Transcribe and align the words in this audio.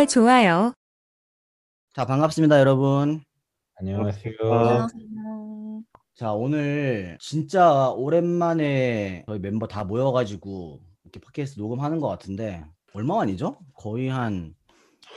구독과 0.00 0.06
좋아요. 0.06 0.72
자, 1.94 2.06
반갑습니다, 2.06 2.58
여러분. 2.58 3.22
안녕하세요. 3.76 4.34
안녕하세요. 4.40 5.82
자, 6.14 6.32
오늘 6.32 7.18
진짜 7.20 7.90
오랜만에 7.90 9.24
저희 9.26 9.38
멤버 9.40 9.66
다 9.66 9.84
모여가지고 9.84 10.80
이렇게 11.04 11.20
팟캐스트 11.20 11.60
녹음하는 11.60 12.00
것 12.00 12.08
같은데, 12.08 12.64
얼마 12.94 13.16
만이죠? 13.16 13.58
거의 13.74 14.08
한, 14.08 14.54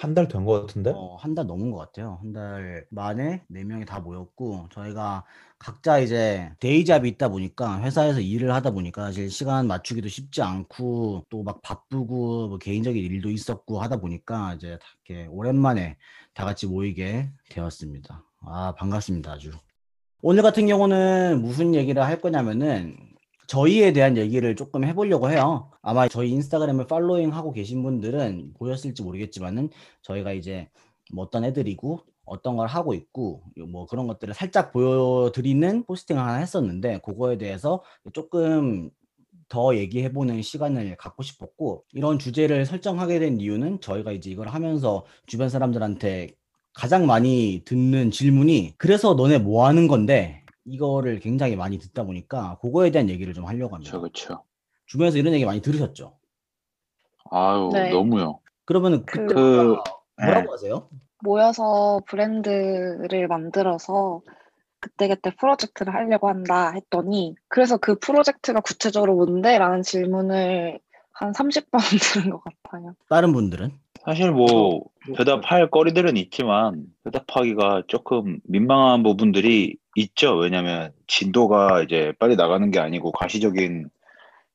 한 0.02 0.14
달 0.16 0.28
된 0.28 0.44
것 0.46 0.62
같은데? 0.62 0.92
어, 0.94 1.16
한 1.16 1.34
달 1.36 1.46
넘은 1.48 1.72
것 1.72 1.78
같아요. 1.78 2.18
한 2.22 2.34
달 2.34 2.86
만에 2.90 3.44
네 3.48 3.64
명이 3.64 3.86
다 3.86 4.00
모였고, 4.00 4.68
저희가 4.72 5.24
각자 5.60 6.00
이제 6.00 6.52
데이잡이 6.60 7.08
있다 7.10 7.30
보니까, 7.30 7.82
회사에서 7.82 8.20
일을 8.20 8.54
하다 8.54 8.72
보니까 8.72 9.04
사실 9.06 9.30
시간 9.30 9.68
맞추기도 9.68 10.10
쉽지 10.10 10.42
않고, 10.42 11.26
또 11.30 11.44
막 11.44 11.62
바쁘고, 11.62 12.50
뭐 12.50 12.58
개인적인 12.58 13.02
일도 13.02 13.30
있었고 13.30 13.80
하다 13.82 13.98
보니까, 13.98 14.56
이제 14.56 14.78
다 14.82 14.86
이렇게 15.08 15.28
오랜만에 15.28 15.98
다 16.34 16.44
같이 16.44 16.68
모이게 16.68 17.30
되었습니다. 17.50 18.24
아, 18.42 18.74
반갑습니다, 18.78 19.32
아주. 19.34 19.52
오늘 20.22 20.42
같은 20.44 20.68
경우는 20.68 21.42
무슨 21.42 21.76
얘기를 21.76 22.04
할 22.04 22.20
거냐면은 22.20 22.98
저희에 23.48 23.94
대한 23.94 24.18
얘기를 24.18 24.56
조금 24.56 24.84
해보려고 24.84 25.30
해요. 25.30 25.72
아마 25.82 26.08
저희 26.08 26.32
인스타그램을 26.32 26.88
팔로잉 26.88 27.34
하고 27.34 27.52
계신 27.52 27.84
분들은 27.84 28.54
보였을지 28.58 29.04
모르겠지만은 29.04 29.70
저희가 30.02 30.34
이제 30.34 30.70
뭐 31.14 31.26
어떤 31.26 31.44
애들이고 31.44 32.02
어떤 32.26 32.56
걸 32.56 32.68
하고 32.68 32.94
있고 32.94 33.44
뭐 33.68 33.86
그런 33.86 34.08
것들을 34.08 34.34
살짝 34.34 34.72
보여드리는 34.72 35.84
포스팅을 35.84 36.22
하나 36.22 36.36
했었는데 36.38 37.00
그거에 37.00 37.38
대해서 37.38 37.84
조금 38.14 38.90
더 39.50 39.76
얘기해보는 39.76 40.42
시간을 40.42 40.96
갖고 40.96 41.22
싶었고 41.22 41.84
이런 41.94 42.18
주제를 42.18 42.66
설정하게 42.66 43.20
된 43.20 43.40
이유는 43.40 43.82
저희가 43.82 44.12
이제 44.12 44.30
이걸 44.32 44.48
하면서 44.48 45.06
주변 45.28 45.50
사람들한테 45.50 46.30
가장 46.74 47.06
많이 47.06 47.62
듣는 47.66 48.10
질문이 48.10 48.76
그래서 48.78 49.14
너네 49.14 49.38
뭐 49.40 49.68
하는 49.68 49.88
건데 49.88 50.43
이거를 50.66 51.20
굉장히 51.20 51.56
많이 51.56 51.78
듣다 51.78 52.04
보니까 52.04 52.58
그거에 52.62 52.92
대한 52.92 53.10
얘기를 53.10 53.34
좀 53.34 53.46
하려고 53.46 53.76
합니다. 53.76 54.00
그렇죠. 54.00 54.44
주변에서 54.86 55.18
이런 55.18 55.34
얘기 55.34 55.46
많이 55.46 55.62
들으셨죠? 55.62 56.18
아유, 57.32 57.70
네. 57.74 57.90
너무요. 57.90 58.40
그러면은 58.66 59.06
그- 59.06 59.26
그때 59.28 59.34
그, 59.36 59.76
뭐라고 60.24 60.54
하세요? 60.54 60.90
모여서 61.22 62.02
브랜드를 62.08 63.28
만들어서 63.28 64.22
그때 64.80 65.08
그때 65.08 65.34
프로젝트를 65.40 65.94
하려고 65.94 66.28
한다 66.28 66.72
했더니 66.72 67.36
그래서 67.48 67.78
그 67.78 67.98
프로젝트가 68.00 68.60
구체적으로 68.60 69.16
뭔데? 69.16 69.58
라는 69.58 69.82
질문을 69.82 70.80
한 71.14 71.32
30번 71.32 71.78
들은 72.28 72.32
것 72.32 72.42
같아요. 72.44 72.94
다른 73.10 73.32
분들은? 73.32 73.72
사실 74.04 74.32
뭐 74.32 74.82
대답할 75.16 75.70
거리들은 75.70 76.18
있지만 76.18 76.86
대답하기가 77.06 77.84
조금 77.88 78.40
민망한 78.44 79.04
부분들이 79.04 79.78
있죠. 79.96 80.36
왜냐면 80.38 80.92
진도가 81.08 81.84
이제 81.84 82.14
빨리 82.20 82.36
나가는 82.36 82.70
게 82.72 82.80
아니고 82.80 83.12
가시적인 83.12 83.90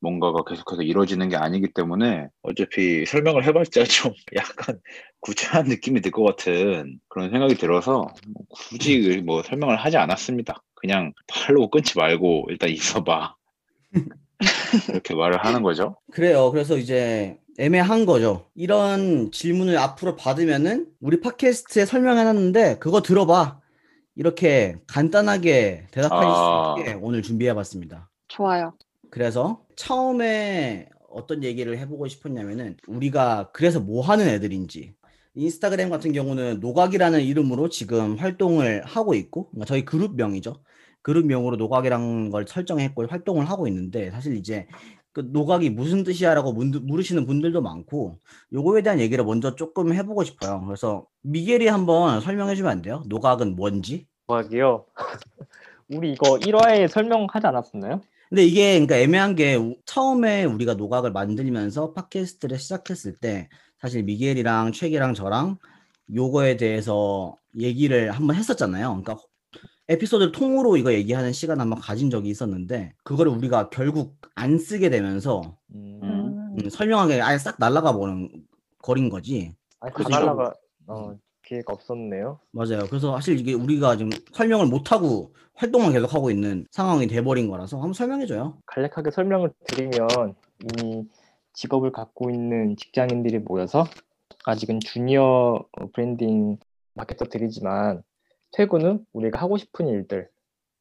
뭔가가 0.01 0.43
계속해서 0.45 0.81
이루어지는 0.81 1.27
게 1.29 1.35
아니기 1.35 1.73
때문에 1.73 2.27
어차피 2.41 3.05
설명을 3.05 3.43
해봤자 3.45 3.83
좀 3.83 4.13
약간 4.35 4.79
구차한 5.19 5.67
느낌이 5.67 6.01
들 6.01 6.11
것 6.11 6.23
같은 6.23 6.99
그런 7.09 7.29
생각이 7.31 7.55
들어서 7.55 8.07
뭐 8.27 8.45
굳이 8.49 9.21
뭐 9.25 9.43
설명을 9.43 9.75
하지 9.77 9.97
않았습니다. 9.97 10.63
그냥 10.75 11.13
팔로우 11.27 11.69
끊지 11.69 11.97
말고 11.97 12.45
일단 12.49 12.69
있어봐. 12.69 13.35
이렇게 14.89 15.15
말을 15.15 15.43
하는 15.43 15.61
거죠. 15.63 15.97
그래요. 16.11 16.51
그래서 16.51 16.77
이제 16.77 17.37
애매한 17.57 18.05
거죠. 18.05 18.47
이런 18.55 19.31
질문을 19.31 19.77
앞으로 19.77 20.15
받으면은 20.15 20.87
우리 21.01 21.19
팟캐스트에 21.19 21.85
설명해놨는데 21.85 22.77
그거 22.79 23.01
들어봐. 23.01 23.59
이렇게 24.15 24.75
간단하게 24.87 25.87
대답하실 25.91 26.29
아. 26.29 26.75
수 26.75 26.81
있게 26.81 26.93
오늘 27.01 27.21
준비해봤습니다. 27.21 28.09
좋아요. 28.27 28.73
그래서 29.09 29.63
처음에 29.75 30.89
어떤 31.09 31.43
얘기를 31.43 31.77
해보고 31.77 32.07
싶었냐면은 32.07 32.77
우리가 32.87 33.51
그래서 33.53 33.79
뭐 33.79 34.01
하는 34.01 34.27
애들인지 34.27 34.93
인스타그램 35.35 35.89
같은 35.89 36.11
경우는 36.11 36.59
노각이라는 36.59 37.21
이름으로 37.21 37.69
지금 37.69 38.15
활동을 38.17 38.83
하고 38.83 39.13
있고 39.13 39.49
그러니까 39.49 39.65
저희 39.65 39.85
그룹명이죠. 39.85 40.61
그룹명으로 41.01 41.55
노각이라는 41.55 42.29
걸 42.29 42.45
설정했고 42.47 43.07
활동을 43.07 43.49
하고 43.49 43.67
있는데 43.67 44.11
사실 44.11 44.35
이제 44.35 44.67
그 45.11 45.27
노각이 45.31 45.69
무슨 45.71 46.03
뜻이야라고 46.03 46.53
문- 46.53 46.71
물으시는 46.85 47.25
분들도 47.25 47.61
많고 47.61 48.19
요거에 48.53 48.81
대한 48.83 48.99
얘기를 48.99 49.23
먼저 49.25 49.55
조금 49.55 49.93
해보고 49.93 50.23
싶어요. 50.23 50.63
그래서 50.65 51.05
미겔이 51.21 51.67
한번 51.67 52.21
설명해 52.21 52.55
주면 52.55 52.71
안 52.71 52.81
돼요? 52.81 53.03
노각은 53.07 53.55
뭔지? 53.55 54.07
노각이요? 54.27 54.85
우리 55.89 56.13
이거 56.13 56.37
1화에 56.37 56.87
설명하지 56.87 57.47
않았었나요? 57.47 58.01
근데 58.29 58.43
이게 58.43 58.73
그러니까 58.73 58.97
애매한 58.97 59.35
게 59.35 59.55
우- 59.55 59.75
처음에 59.85 60.43
우리가 60.43 60.75
노각을 60.75 61.11
만들면서 61.11 61.93
팟캐스트를 61.93 62.59
시작했을 62.59 63.15
때 63.17 63.49
사실 63.81 64.03
미겔이랑 64.03 64.71
최기랑 64.71 65.15
저랑 65.15 65.57
요거에 66.13 66.57
대해서 66.57 67.35
얘기를 67.57 68.11
한번 68.11 68.35
했었잖아요. 68.35 69.01
그러니까 69.01 69.17
에피소드 69.89 70.31
통으로 70.31 70.77
이거 70.77 70.93
얘기하는 70.93 71.33
시간 71.33 71.59
한번 71.59 71.79
가진 71.79 72.11
적이 72.11 72.29
있었는데 72.29 72.93
그거를 73.03 73.31
우리가 73.31 73.69
결국 73.71 74.17
안 74.35 74.59
쓰게 74.59 74.91
되면서 74.91 75.57
음, 75.73 75.99
음. 76.03 76.57
음, 76.63 76.69
설명하게 76.69 77.21
아예 77.21 77.39
싹 77.39 77.55
날라가 77.57 77.93
버린 77.93 78.45
거린 78.77 79.09
거지. 79.09 79.55
아니 79.79 79.91
그쵸. 79.93 80.09
가날라가 80.09 80.53
어, 80.85 81.17
기회가 81.43 81.73
없었네요. 81.73 82.39
맞아요. 82.51 82.85
그래서 82.87 83.15
사실 83.15 83.39
이게 83.39 83.53
우리가 83.53 83.97
지금 83.97 84.11
설명을 84.31 84.67
못 84.67 84.91
하고 84.91 85.33
활동만 85.55 85.91
계속 85.91 86.13
하고 86.13 86.29
있는 86.29 86.67
상황이 86.69 87.07
돼버린 87.07 87.49
거라서 87.49 87.77
한번 87.77 87.93
설명해 87.93 88.27
줘요. 88.27 88.59
간략하게 88.67 89.09
설명을 89.09 89.51
드리면 89.65 90.35
이미 90.63 91.07
직업을 91.53 91.91
갖고 91.91 92.29
있는 92.29 92.77
직장인들이 92.77 93.39
모여서 93.39 93.85
아직은 94.45 94.81
주니어 94.81 95.23
어, 95.23 95.91
branding 95.93 96.59
marketer들이지만 96.93 98.03
퇴근 98.51 98.85
후 98.85 99.03
우리가 99.13 99.39
하고 99.39 99.57
싶은 99.57 99.87
일들 99.87 100.29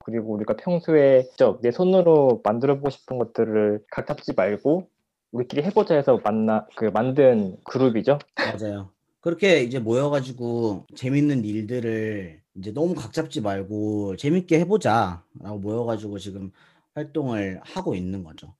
그리고 0.05 0.33
우리가 0.33 0.57
평소에 0.57 1.25
직접 1.25 1.61
내 1.61 1.71
손으로 1.71 2.41
만들어보고 2.45 2.91
싶은 2.91 3.19
것들을 3.19 3.85
각 3.91 4.07
잡지 4.07 4.33
말고 4.35 4.89
우리끼리 5.33 5.63
해보자 5.63 5.95
해서 5.95 6.21
만나 6.25 6.67
그 6.77 6.87
만든 6.87 7.57
그룹이죠. 7.65 8.19
맞아요. 8.37 8.91
그렇게 9.21 9.63
이제 9.63 9.79
모여가지고 9.79 10.87
재밌는 10.95 11.45
일들을 11.45 12.41
이제 12.55 12.73
너무 12.73 12.95
각 12.95 13.13
잡지 13.13 13.41
말고 13.41 14.17
재밌게 14.17 14.59
해보자라고 14.61 15.59
모여가지고 15.61 16.19
지금 16.19 16.53
활동을 16.95 17.61
하고 17.63 17.95
있는 17.95 18.25
거죠. 18.25 18.55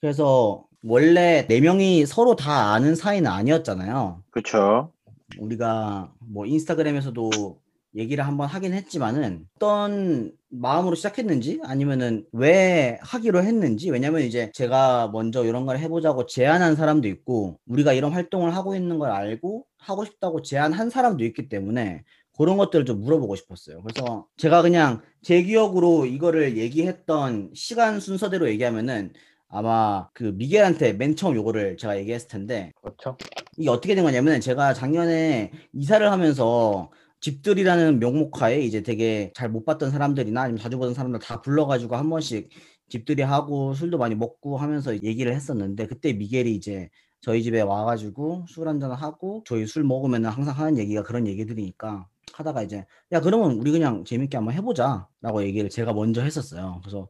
그래서 0.00 0.66
원래 0.84 1.46
네 1.46 1.60
명이 1.60 2.04
서로 2.06 2.36
다 2.36 2.72
아는 2.72 2.94
사이는 2.94 3.30
아니었잖아요. 3.30 4.22
그렇죠. 4.30 4.92
우리가 5.38 6.12
뭐 6.18 6.44
인스타그램에서도 6.44 7.61
얘기를 7.94 8.26
한번 8.26 8.48
하긴 8.48 8.72
했지만은 8.72 9.46
어떤 9.56 10.32
마음으로 10.48 10.94
시작했는지 10.94 11.60
아니면은 11.64 12.24
왜 12.32 12.98
하기로 13.02 13.42
했는지 13.42 13.90
왜냐면 13.90 14.22
이제 14.22 14.50
제가 14.54 15.10
먼저 15.12 15.44
이런 15.44 15.66
걸 15.66 15.78
해보자고 15.78 16.26
제안한 16.26 16.76
사람도 16.76 17.08
있고 17.08 17.58
우리가 17.66 17.92
이런 17.92 18.12
활동을 18.12 18.54
하고 18.54 18.74
있는 18.74 18.98
걸 18.98 19.10
알고 19.10 19.66
하고 19.78 20.04
싶다고 20.04 20.42
제안한 20.42 20.90
사람도 20.90 21.24
있기 21.24 21.48
때문에 21.48 22.04
그런 22.36 22.56
것들을 22.56 22.86
좀 22.86 23.00
물어보고 23.02 23.36
싶었어요. 23.36 23.82
그래서 23.82 24.26
제가 24.36 24.62
그냥 24.62 25.02
제 25.22 25.42
기억으로 25.42 26.06
이거를 26.06 26.56
얘기했던 26.56 27.50
시간 27.54 28.00
순서대로 28.00 28.48
얘기하면은 28.48 29.12
아마 29.48 30.08
그 30.14 30.24
미겔한테 30.24 30.94
맨 30.94 31.14
처음 31.14 31.36
요거를 31.36 31.76
제가 31.76 31.98
얘기했을 31.98 32.28
텐데 32.28 32.72
그렇죠. 32.80 33.18
이게 33.58 33.68
어떻게 33.68 33.94
된 33.94 34.02
거냐면 34.02 34.40
제가 34.40 34.72
작년에 34.72 35.52
이사를 35.74 36.10
하면서 36.10 36.90
집들이라는 37.22 38.00
명목하에 38.00 38.60
이제 38.60 38.82
되게 38.82 39.32
잘 39.34 39.48
못 39.48 39.64
봤던 39.64 39.90
사람들이나 39.90 40.42
아니면 40.42 40.58
자주 40.60 40.76
보던 40.76 40.92
사람들 40.94 41.20
다 41.20 41.40
불러가지고 41.40 41.96
한 41.96 42.10
번씩 42.10 42.50
집들이 42.88 43.22
하고 43.22 43.74
술도 43.74 43.96
많이 43.96 44.14
먹고 44.14 44.56
하면서 44.58 44.94
얘기를 45.02 45.32
했었는데 45.34 45.86
그때 45.86 46.12
미겔이 46.12 46.52
이제 46.54 46.90
저희 47.20 47.42
집에 47.44 47.60
와가지고 47.60 48.46
술 48.48 48.66
한잔 48.68 48.90
하고 48.90 49.44
저희 49.46 49.66
술 49.66 49.84
먹으면 49.84 50.24
항상 50.26 50.58
하는 50.58 50.78
얘기가 50.78 51.02
그런 51.04 51.26
얘기들이니까 51.28 52.08
하다가 52.32 52.62
이제 52.62 52.84
야 53.12 53.20
그러면 53.20 53.52
우리 53.52 53.70
그냥 53.70 54.04
재밌게 54.04 54.36
한번 54.36 54.54
해보자 54.54 55.06
라고 55.20 55.42
얘기를 55.44 55.70
제가 55.70 55.92
먼저 55.92 56.22
했었어요 56.22 56.80
그래서 56.82 57.08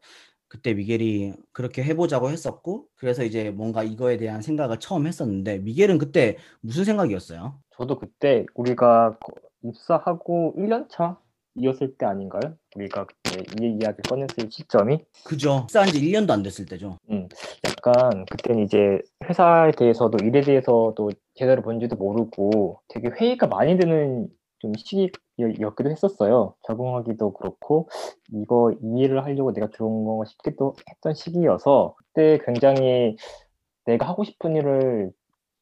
그때 0.49 0.75
미겔이 0.75 1.33
그렇게 1.53 1.83
해보자고 1.85 2.29
했었고 2.31 2.87
그래서 2.97 3.25
이제 3.25 3.51
뭔가 3.51 3.83
이거에 3.83 4.19
대한 4.19 4.43
생각을 4.43 4.79
처음 4.79 5.07
했었는데 5.07 5.61
미겔은 5.61 5.97
그때 5.97 6.37
무슨 6.61 6.85
생각이었어요? 6.85 7.59
저도 7.79 7.99
그때 7.99 8.45
우리가 8.55 9.17
거- 9.19 9.33
입사하고 9.63 10.55
1년 10.57 10.89
차 10.89 11.19
이었을 11.55 11.97
때 11.97 12.07
아닌가요? 12.07 12.57
우리가 12.77 13.07
그때 13.07 13.43
이 13.61 13.79
이야기 13.81 14.01
꺼냈을 14.09 14.51
시점이 14.51 15.01
그죠. 15.25 15.61
입사한 15.65 15.89
지 15.89 16.01
1년도 16.01 16.31
안 16.31 16.43
됐을 16.43 16.65
때죠. 16.65 16.97
약간 17.67 18.25
그때는 18.31 18.65
이제 18.65 19.01
회사에 19.25 19.73
대해서도 19.73 20.25
일에 20.25 20.41
대해서도 20.41 21.11
제대로 21.35 21.61
뭔지도 21.63 21.97
모르고 21.97 22.81
되게 22.89 23.09
회의가 23.09 23.49
많이 23.49 23.77
드는 23.77 24.29
좀 24.61 24.73
시기였기도 24.75 25.91
했었어요. 25.91 26.55
적응하기도 26.63 27.33
그렇고 27.33 27.89
이거 28.33 28.73
이 28.73 29.01
일을 29.01 29.25
하려고 29.25 29.53
내가 29.53 29.69
들어온 29.69 30.05
건가 30.05 30.25
싶기도 30.25 30.75
했던 30.89 31.15
시기여서 31.15 31.97
그때 31.99 32.39
굉장히 32.47 33.17
내가 33.85 34.09
하고 34.09 34.25
싶은 34.25 34.57
일을 34.57 35.11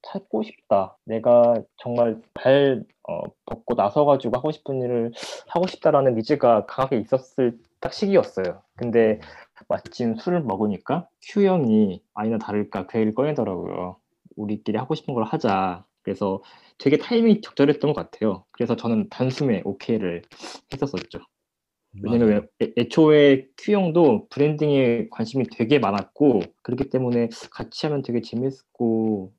찾고 0.02 0.42
싶다. 0.42 0.96
내가 1.04 1.54
정말 1.76 2.20
발 2.34 2.84
어, 3.08 3.20
벗고 3.46 3.74
나서가지고 3.74 4.36
하고 4.36 4.50
싶은 4.52 4.80
일을 4.82 5.12
하고 5.48 5.66
싶다라는 5.66 6.14
니즈가 6.14 6.66
강하게 6.66 6.98
있었을 6.98 7.58
딱 7.80 7.92
시기였어요. 7.92 8.62
근데 8.76 9.20
마침 9.68 10.16
술을 10.16 10.42
먹으니까 10.42 11.08
큐 11.22 11.44
형이 11.44 12.02
아니나 12.14 12.38
다를까 12.38 12.86
그 12.86 12.98
얘기를 12.98 13.14
꺼내더라고요. 13.14 13.96
우리끼리 14.36 14.78
하고 14.78 14.94
싶은 14.94 15.14
걸 15.14 15.24
하자. 15.24 15.84
그래서 16.02 16.42
되게 16.78 16.96
타이밍이 16.96 17.42
적절했던 17.42 17.92
것 17.92 18.10
같아요. 18.10 18.44
그래서 18.52 18.74
저는 18.76 19.08
단숨에 19.10 19.62
오케이를 19.64 20.22
했었었죠. 20.72 21.20
왜냐면 22.02 22.48
애, 22.62 22.72
애초에 22.78 23.48
큐 23.58 23.72
형도 23.72 24.28
브랜딩에 24.28 25.08
관심이 25.10 25.44
되게 25.50 25.78
많았고 25.78 26.40
그렇기 26.62 26.88
때문에 26.88 27.28
같이 27.50 27.86
하면 27.86 28.02
되게 28.02 28.20
재밌고 28.20 29.32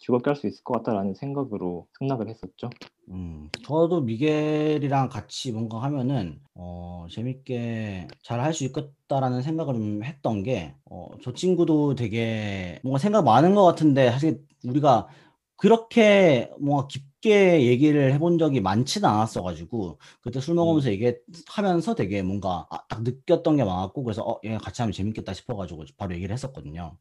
즐겁게 0.00 0.30
할 0.30 0.36
수 0.36 0.46
있을 0.46 0.64
것 0.64 0.74
같다라는 0.74 1.14
생각으로 1.14 1.86
승낙을 1.98 2.28
했었죠. 2.28 2.70
음, 3.10 3.48
저도 3.64 4.02
미겔이랑 4.02 5.08
같이 5.08 5.50
뭔가 5.52 5.82
하면은 5.82 6.40
어, 6.54 7.06
재밌게 7.10 8.06
잘 8.22 8.40
할 8.40 8.52
수 8.54 8.64
있겠다라는 8.64 9.42
생각을 9.42 9.74
좀 9.74 10.04
했던 10.04 10.42
게 10.42 10.74
어, 10.84 11.08
저 11.22 11.32
친구도 11.32 11.96
되게 11.96 12.78
뭔가 12.84 12.98
생각 12.98 13.22
많은 13.24 13.54
것 13.54 13.64
같은데 13.64 14.10
사실 14.10 14.44
우리가 14.64 15.08
그렇게 15.56 16.50
뭔가 16.60 16.86
깊게 16.86 17.66
얘기를 17.66 18.12
해본 18.14 18.38
적이 18.38 18.60
많지는 18.60 19.08
않았어가지고 19.08 19.98
그때 20.22 20.40
술 20.40 20.54
먹으면서 20.54 20.90
얘기하면서 20.92 21.94
되게 21.96 22.22
뭔가 22.22 22.66
아, 22.70 22.86
딱 22.88 23.02
느꼈던 23.02 23.56
게 23.56 23.64
많았고 23.64 24.04
그래서 24.04 24.22
어, 24.22 24.40
얘 24.44 24.56
같이 24.56 24.82
하면 24.82 24.92
재밌겠다 24.92 25.34
싶어가지고 25.34 25.84
바로 25.96 26.14
얘기를 26.14 26.32
했었거든요. 26.32 26.96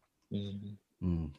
음. 1.04 1.34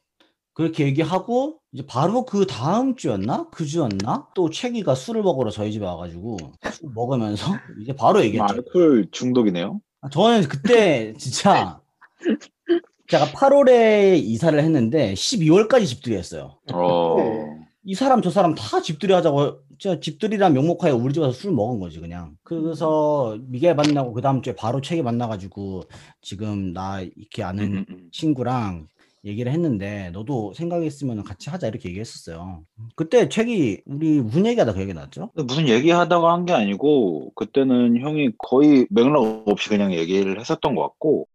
그렇게 0.53 0.85
얘기하고 0.87 1.59
이제 1.73 1.85
바로 1.87 2.25
그 2.25 2.47
다음 2.47 2.97
주였나? 2.97 3.49
그 3.51 3.65
주였나? 3.65 4.29
또 4.35 4.51
채기가 4.51 4.95
술을 4.95 5.23
먹으러 5.23 5.51
저희 5.51 5.73
집에 5.73 5.85
와가지고 5.85 6.39
술 6.73 6.91
먹으면서 6.95 7.45
이제 7.81 7.95
바로 7.95 8.23
얘기했죠. 8.25 8.55
알코올 8.55 9.09
중독이네요. 9.13 9.81
아, 10.03 10.09
저는 10.09 10.49
그때 10.49 11.15
진짜 11.19 11.81
제가 13.09 13.27
8월에 13.27 14.19
이사를 14.23 14.59
했는데 14.59 15.15
12월까지 15.15 15.87
집들이 15.87 16.17
했어요. 16.17 16.59
어, 16.73 17.17
이 17.85 17.95
사람 17.95 18.23
저 18.23 18.31
사람 18.31 18.55
다 18.55 18.81
집들이 18.81 19.13
하자고 19.13 19.61
진짜 19.79 19.99
집들이란 19.99 20.53
명목하에 20.53 20.91
우리 20.91 21.15
집 21.15 21.21
와서 21.21 21.33
술 21.33 21.53
먹은 21.53 21.81
거지 21.81 22.01
그냥. 22.01 22.37
그래서 22.43 23.39
미겔 23.49 23.75
만나고 23.75 24.13
그 24.13 24.21
다음 24.21 24.43
주에 24.43 24.55
바로 24.55 24.81
채기 24.81 25.03
만나가지고 25.03 25.85
지금 26.21 26.73
나 26.73 27.01
이렇게 27.01 27.43
아는 27.43 27.65
음, 27.65 27.77
음, 27.79 27.85
음. 27.89 28.09
친구랑 28.13 28.89
얘기를 29.25 29.53
했는데 29.53 30.11
너도 30.13 30.53
생각했으면 30.55 31.23
같이 31.25 31.51
하자 31.51 31.69
이렇게 31.69 31.89
얘기했었어요. 31.91 32.63
그때 32.97 33.29
책이 33.29 33.83
우리 33.87 34.21
무슨 34.21 34.47
얘기하다 34.47 34.73
그 34.73 34.81
얘기 34.81 34.95
나왔죠? 34.95 35.31
무슨 35.35 35.69
얘기하다가 35.69 36.33
한 36.33 36.47
게 36.47 36.53
아니고 36.55 37.33
그때는 37.35 38.01
형이 38.01 38.33
거의 38.39 38.87
맥락 38.91 39.45
없이 39.47 39.69
그냥 39.69 39.93
얘기를 39.93 40.41
했었던 40.41 40.75
것 40.75 40.83
같고 40.83 41.29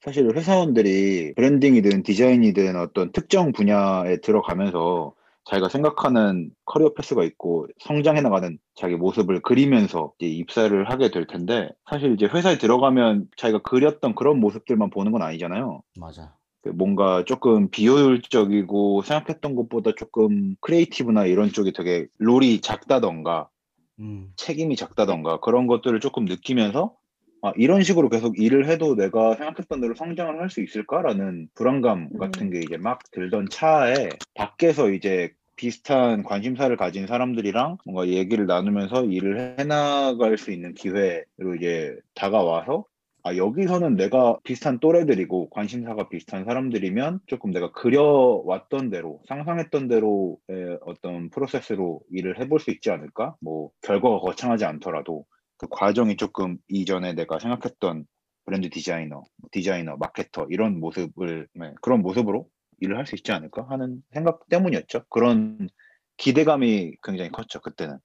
사실 0.00 0.34
회사원들이 0.34 1.34
branding이든 1.34 2.02
디자인이든 2.02 2.74
어떤 2.76 3.12
특정 3.12 3.52
분야에 3.52 4.16
들어가면서 4.22 5.12
자기가 5.44 5.68
생각하는 5.68 6.50
career 6.64 6.94
path가 6.94 7.22
있고 7.24 7.66
성장해 7.80 8.20
나가는 8.20 8.58
자기 8.74 8.96
모습을 8.96 9.40
그리면서 9.40 10.12
이제 10.18 10.26
입사를 10.30 10.88
하게 10.90 11.10
될 11.10 11.26
텐데 11.26 11.70
사실 11.88 12.12
이제 12.14 12.26
회사에 12.26 12.58
들어가면 12.58 13.28
자기가 13.36 13.60
그렸던 13.62 14.14
그런 14.14 14.38
모습들만 14.40 14.90
보는 14.90 15.12
건 15.12 15.22
아니잖아요. 15.22 15.82
맞아. 15.98 16.34
그 16.62 16.68
뭔가 16.68 17.24
조금 17.24 17.70
비효율적이고 17.70 19.02
생각했던 19.02 19.54
것보다 19.54 19.92
조금 19.96 20.54
크리에이티브나 20.60 21.26
이런 21.26 21.50
쪽이 21.52 21.72
되게 21.72 22.06
롤이 22.18 22.60
작다던가 22.60 23.48
음, 23.98 24.32
책임이 24.36 24.76
작다던가 24.76 25.40
그런 25.40 25.66
것들을 25.66 25.98
조금 26.00 26.24
느끼면서 26.26 26.94
아, 27.42 27.52
이런 27.56 27.82
식으로 27.82 28.10
계속 28.10 28.38
일을 28.38 28.66
해도 28.68 28.94
내가 28.94 29.34
생각했던 29.34 29.80
대로 29.80 29.94
성장을 29.94 30.38
할 30.38 30.50
수 30.50 30.60
있을까라는 30.62 31.48
불안감 31.54 32.10
음. 32.12 32.18
같은 32.18 32.50
게 32.50 32.58
이제 32.58 32.76
막 32.76 33.00
들던 33.12 33.48
차에 33.50 34.10
밖에서 34.34 34.90
이제 34.90 35.32
비슷한 35.56 36.22
관심사를 36.22 36.74
가진 36.76 37.06
사람들이랑 37.06 37.78
뭔가 37.84 38.08
얘기를 38.08 38.46
나누면서 38.46 39.04
일을 39.04 39.58
해나갈 39.58 40.36
수 40.38 40.52
있는 40.52 40.74
기회로 40.74 41.54
이제 41.58 41.96
다가와서 42.14 42.84
아, 43.22 43.36
여기서는 43.36 43.96
내가 43.96 44.38
비슷한 44.44 44.78
또래들이고 44.78 45.50
관심사가 45.50 46.08
비슷한 46.08 46.44
사람들이면 46.44 47.20
조금 47.26 47.50
내가 47.50 47.70
그려왔던 47.72 48.90
대로, 48.90 49.20
상상했던 49.28 49.88
대로의 49.88 50.78
어떤 50.86 51.28
프로세스로 51.30 52.00
일을 52.10 52.38
해볼 52.40 52.60
수 52.60 52.70
있지 52.70 52.90
않을까? 52.90 53.36
뭐, 53.40 53.70
결과가 53.82 54.20
거창하지 54.20 54.64
않더라도 54.64 55.26
그 55.58 55.66
과정이 55.70 56.16
조금 56.16 56.56
이전에 56.68 57.12
내가 57.12 57.38
생각했던 57.38 58.06
브랜드 58.46 58.70
디자이너, 58.70 59.24
디자이너, 59.52 59.96
마케터 59.98 60.46
이런 60.48 60.80
모습을, 60.80 61.46
네, 61.54 61.72
그런 61.82 62.00
모습으로 62.00 62.46
일을 62.80 62.96
할 62.96 63.06
수 63.06 63.14
있지 63.14 63.32
않을까 63.32 63.66
하는 63.68 64.02
생각 64.12 64.48
때문이었죠. 64.48 65.04
그런 65.10 65.68
기대감이 66.16 66.94
굉장히 67.02 67.30
컸죠, 67.30 67.60
그때는. 67.60 67.98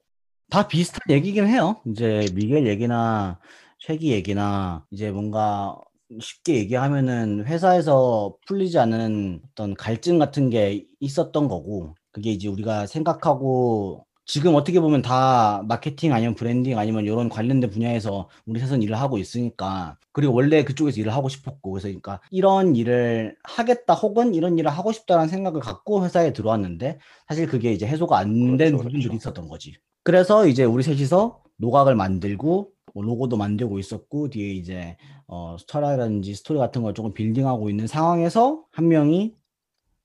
다 0.49 0.67
비슷한 0.67 0.99
얘기긴 1.09 1.47
해요. 1.47 1.81
이제 1.85 2.25
미겔 2.35 2.67
얘기나 2.67 3.39
최기 3.85 4.13
얘기나 4.13 4.83
이제 4.89 5.11
뭔가 5.11 5.77
쉽게 6.19 6.55
얘기하면은 6.55 7.45
회사에서 7.45 8.35
풀리지 8.47 8.79
않은 8.79 9.41
어떤 9.51 9.75
갈증 9.75 10.17
같은 10.17 10.49
게 10.49 10.87
있었던 10.99 11.47
거고 11.47 11.93
그게 12.11 12.31
이제 12.31 12.47
우리가 12.47 12.87
생각하고 12.87 14.03
지금 14.25 14.55
어떻게 14.55 14.79
보면 14.79 15.03
다 15.03 15.61
마케팅 15.67 16.13
아니면 16.13 16.33
브랜딩 16.33 16.79
아니면 16.79 17.05
이런 17.05 17.29
관련된 17.29 17.69
분야에서 17.69 18.27
우리 18.47 18.59
회사는 18.59 18.81
일을 18.81 18.99
하고 18.99 19.19
있으니까 19.19 19.99
그리고 20.13 20.33
원래 20.33 20.63
그쪽에서 20.63 20.99
일을 20.99 21.13
하고 21.13 21.29
싶었고 21.29 21.69
그래서 21.69 21.87
그러니까 21.87 22.21
이런 22.31 22.75
일을 22.75 23.37
하겠다 23.43 23.93
혹은 23.93 24.33
이런 24.33 24.57
일을 24.57 24.71
하고 24.71 24.93
싶다라는 24.93 25.29
생각을 25.29 25.59
갖고 25.61 26.03
회사에 26.03 26.33
들어왔는데 26.33 26.97
사실 27.27 27.45
그게 27.45 27.71
이제 27.71 27.85
해소가 27.85 28.17
안된 28.17 28.57
그렇죠, 28.57 28.77
부분들이 28.77 29.03
그렇죠. 29.03 29.17
있었던 29.17 29.47
거지. 29.47 29.75
그래서 30.01 30.47
이제 30.47 30.63
우리 30.63 30.81
셋이서 30.81 31.44
노각을 31.57 31.95
만들고 31.95 32.71
뭐 32.93 33.03
로고도 33.03 33.37
만들고 33.37 33.79
있었고 33.79 34.29
뒤에 34.29 34.51
이제 34.51 34.97
어 35.27 35.57
철학이라든지 35.67 36.33
스토리 36.35 36.59
같은 36.59 36.81
걸 36.81 36.93
조금 36.93 37.13
빌딩하고 37.13 37.69
있는 37.69 37.87
상황에서 37.87 38.63
한 38.71 38.87
명이 38.87 39.35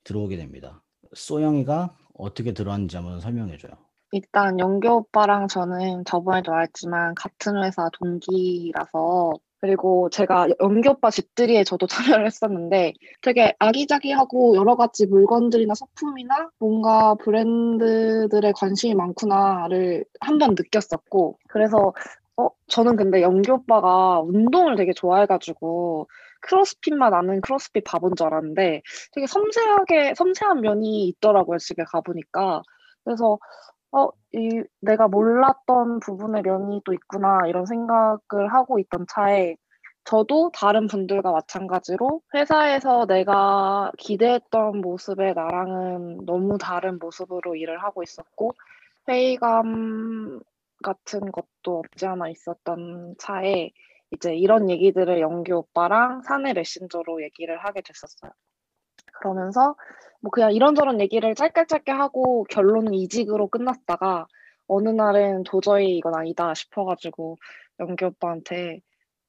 들어오게 0.05 0.37
됩니다. 0.37 0.83
소영이가 1.15 1.97
어떻게 2.15 2.53
들어왔는지 2.53 2.97
한번 2.97 3.21
설명해 3.21 3.57
줘요. 3.59 3.73
일단 4.13 4.59
영교 4.59 4.97
오빠랑 4.97 5.47
저는 5.47 6.05
저번에도 6.05 6.51
말했지만 6.51 7.15
같은 7.15 7.63
회사 7.63 7.89
동기라서 7.93 9.35
그리고 9.61 10.09
제가 10.11 10.49
영교 10.61 10.91
오빠 10.93 11.11
집들이에 11.11 11.65
저도 11.65 11.87
참여를 12.19 12.27
했었는데 12.27 12.95
되게 13.23 13.55
아기자기하고 13.59 14.57
여러 14.57 14.77
가지 14.77 15.07
물건들이나 15.07 15.75
소품이나 15.75 16.51
뭔가 16.59 17.15
브랜드들에 17.17 18.53
관심이 18.57 18.95
많구나를 18.95 20.05
한 20.21 20.39
번 20.39 20.55
느꼈었고 20.57 21.39
그래서 21.49 21.93
어 22.39 22.49
저는 22.69 22.97
근데 22.97 23.21
영교 23.23 23.53
오빠가 23.55 24.21
운동을 24.23 24.77
되게 24.77 24.93
좋아해가지고 24.95 26.09
크로스핏만 26.41 27.13
아는 27.13 27.41
크로스핏 27.43 27.85
바본 27.85 28.17
줄 28.17 28.27
알았는데 28.29 28.81
되게 29.13 29.27
섬세하게 29.27 30.15
섬세한 30.15 30.61
면이 30.63 31.07
있더라고요 31.09 31.59
집에 31.59 31.85
가보니까. 31.85 32.63
그래서 33.05 33.39
어, 33.93 34.09
이, 34.33 34.63
내가 34.81 35.09
몰랐던 35.09 36.01
부분의 36.01 36.43
면이 36.43 36.83
또 36.85 36.93
있구나, 36.93 37.41
이런 37.49 37.67
생각을 37.67 38.53
하고 38.53 38.79
있던 38.79 39.07
차에, 39.09 39.57
저도 40.05 40.51
다른 40.55 40.87
분들과 40.87 41.33
마찬가지로 41.33 42.23
회사에서 42.35 43.07
내가 43.07 43.93
기대했던 43.99 44.81
모습의 44.81 45.35
나랑은 45.35 46.25
너무 46.27 46.57
다른 46.59 46.99
모습으로 46.99 47.57
일을 47.57 47.83
하고 47.83 48.03
있었고, 48.03 48.55
회의감 49.09 50.41
같은 50.83 51.21
것도 51.33 51.79
없지 51.81 52.07
않아 52.07 52.29
있었던 52.29 53.17
차에, 53.19 53.71
이제 54.13 54.35
이런 54.35 54.71
얘기들을 54.71 55.21
영규 55.21 55.55
오빠랑 55.55 56.23
사내 56.23 56.53
메신저로 56.53 57.23
얘기를 57.23 57.59
하게 57.65 57.81
됐었어요. 57.83 58.33
그러면서 59.21 59.75
뭐 60.21 60.31
그냥 60.31 60.53
이런저런 60.53 61.01
얘기를 61.01 61.35
짧게 61.35 61.67
짧게 61.67 61.93
하고 61.93 62.45
결론은 62.51 62.95
이직으로 62.95 63.49
끝났다가 63.49 64.27
어느 64.67 64.89
날은 64.89 65.45
도저히 65.45 65.97
이건 65.97 66.15
아니다 66.15 66.55
싶어가지고 66.55 67.39
영규 67.81 68.07
오빠한테 68.07 68.81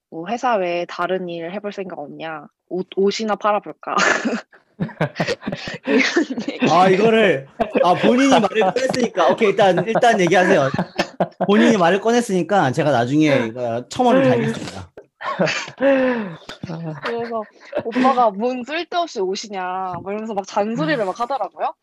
뭐 0.10 0.28
회사 0.28 0.56
외에 0.56 0.86
다른 0.86 1.30
일 1.30 1.52
해볼 1.52 1.72
생각 1.72 2.00
없냐? 2.00 2.48
옷, 2.68 2.88
옷이나 2.96 3.36
팔아볼까? 3.36 3.96
아 6.72 6.90
이거를 6.90 7.48
아 7.84 7.94
본인이 7.94 8.30
말을 8.30 8.74
꺼냈으니까 8.74 9.30
오케이 9.30 9.50
일단 9.50 9.88
일단 9.88 10.20
얘기하세요. 10.20 10.70
본인이 11.46 11.78
말을 11.78 12.02
꺼냈으니까 12.02 12.72
제가 12.72 12.92
나중에 12.92 13.46
이거 13.48 13.88
첨언을 13.90 14.24
달겠습니다. 14.24 14.91
그래서 17.04 17.46
오빠가 17.84 18.32
뭔 18.32 18.64
쓸데없이 18.64 19.20
옷이냐 19.22 19.62
막 19.62 20.04
이러면서 20.08 20.34
막 20.34 20.46
잔소리를 20.48 21.04
막 21.06 21.20
하더라고요. 21.20 21.74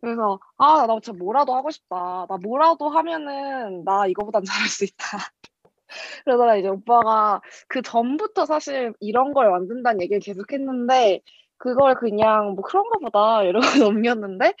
그래서 0.00 0.40
아 0.58 0.86
나 0.86 0.98
진짜 1.00 1.18
뭐라도 1.18 1.54
하고 1.54 1.70
싶다. 1.70 2.26
나 2.28 2.38
뭐라도 2.42 2.88
하면은 2.90 3.84
나 3.84 4.06
이거보단 4.06 4.44
잘할 4.44 4.68
수 4.68 4.84
있다. 4.84 5.18
그러다가 6.24 6.56
이제 6.56 6.68
오빠가 6.68 7.40
그 7.68 7.82
전부터 7.82 8.46
사실 8.46 8.94
이런 9.00 9.32
걸 9.32 9.50
만든다는 9.50 10.02
얘기를 10.02 10.20
계속 10.20 10.52
했는데 10.52 11.20
그걸 11.58 11.94
그냥 11.96 12.54
뭐 12.54 12.64
그런가 12.64 12.98
보다 13.00 13.42
이러고 13.44 13.66
넘겼는데 13.80 14.54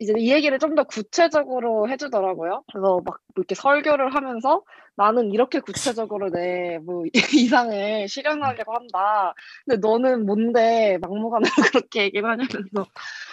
이제 0.00 0.14
이 0.18 0.32
얘기를 0.32 0.58
좀 0.58 0.74
더 0.74 0.84
구체적으로 0.84 1.88
해주더라고요. 1.90 2.64
그래서 2.72 3.00
막 3.04 3.20
이렇게 3.36 3.54
설교를 3.54 4.14
하면서 4.14 4.62
나는 4.96 5.32
이렇게 5.32 5.60
구체적으로 5.60 6.30
내 6.30 6.78
뭐 6.84 7.04
이상을 7.34 8.08
실현하려고 8.08 8.74
한다. 8.74 9.34
근데 9.64 9.78
너는 9.86 10.26
뭔데 10.26 10.98
막무가내로 11.00 11.52
그렇게 11.72 12.02
얘기를 12.04 12.28
하냐면서 12.28 12.86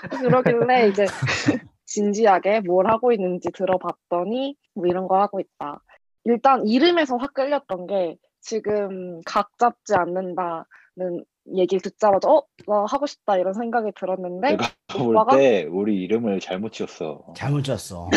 그러길래 0.10 0.88
이제 0.90 1.06
진지하게 1.86 2.62
뭘 2.62 2.88
하고 2.88 3.12
있는지 3.12 3.50
들어봤더니 3.52 4.56
뭐 4.76 4.86
이런 4.88 5.08
거 5.08 5.20
하고 5.20 5.40
있다. 5.40 5.82
일단 6.26 6.66
이름에서 6.68 7.18
확 7.18 7.34
끌렸던 7.34 7.88
게 7.88 8.16
지금 8.42 9.22
각 9.26 9.50
잡지 9.58 9.96
않는다는 9.96 11.26
얘기를 11.56 11.82
듣자마자 11.82 12.30
어? 12.30 12.44
나 12.68 12.86
하고 12.88 13.08
싶다 13.08 13.38
이런 13.38 13.54
생각이 13.54 13.92
들었는데 14.00 14.52
내가 14.52 14.68
볼 14.88 15.16
오빠가? 15.16 15.36
때 15.38 15.64
우리 15.70 16.02
이름을 16.04 16.40
잘못 16.40 16.72
지었어. 16.74 17.26
잘못 17.36 17.64
짰어. 17.64 18.10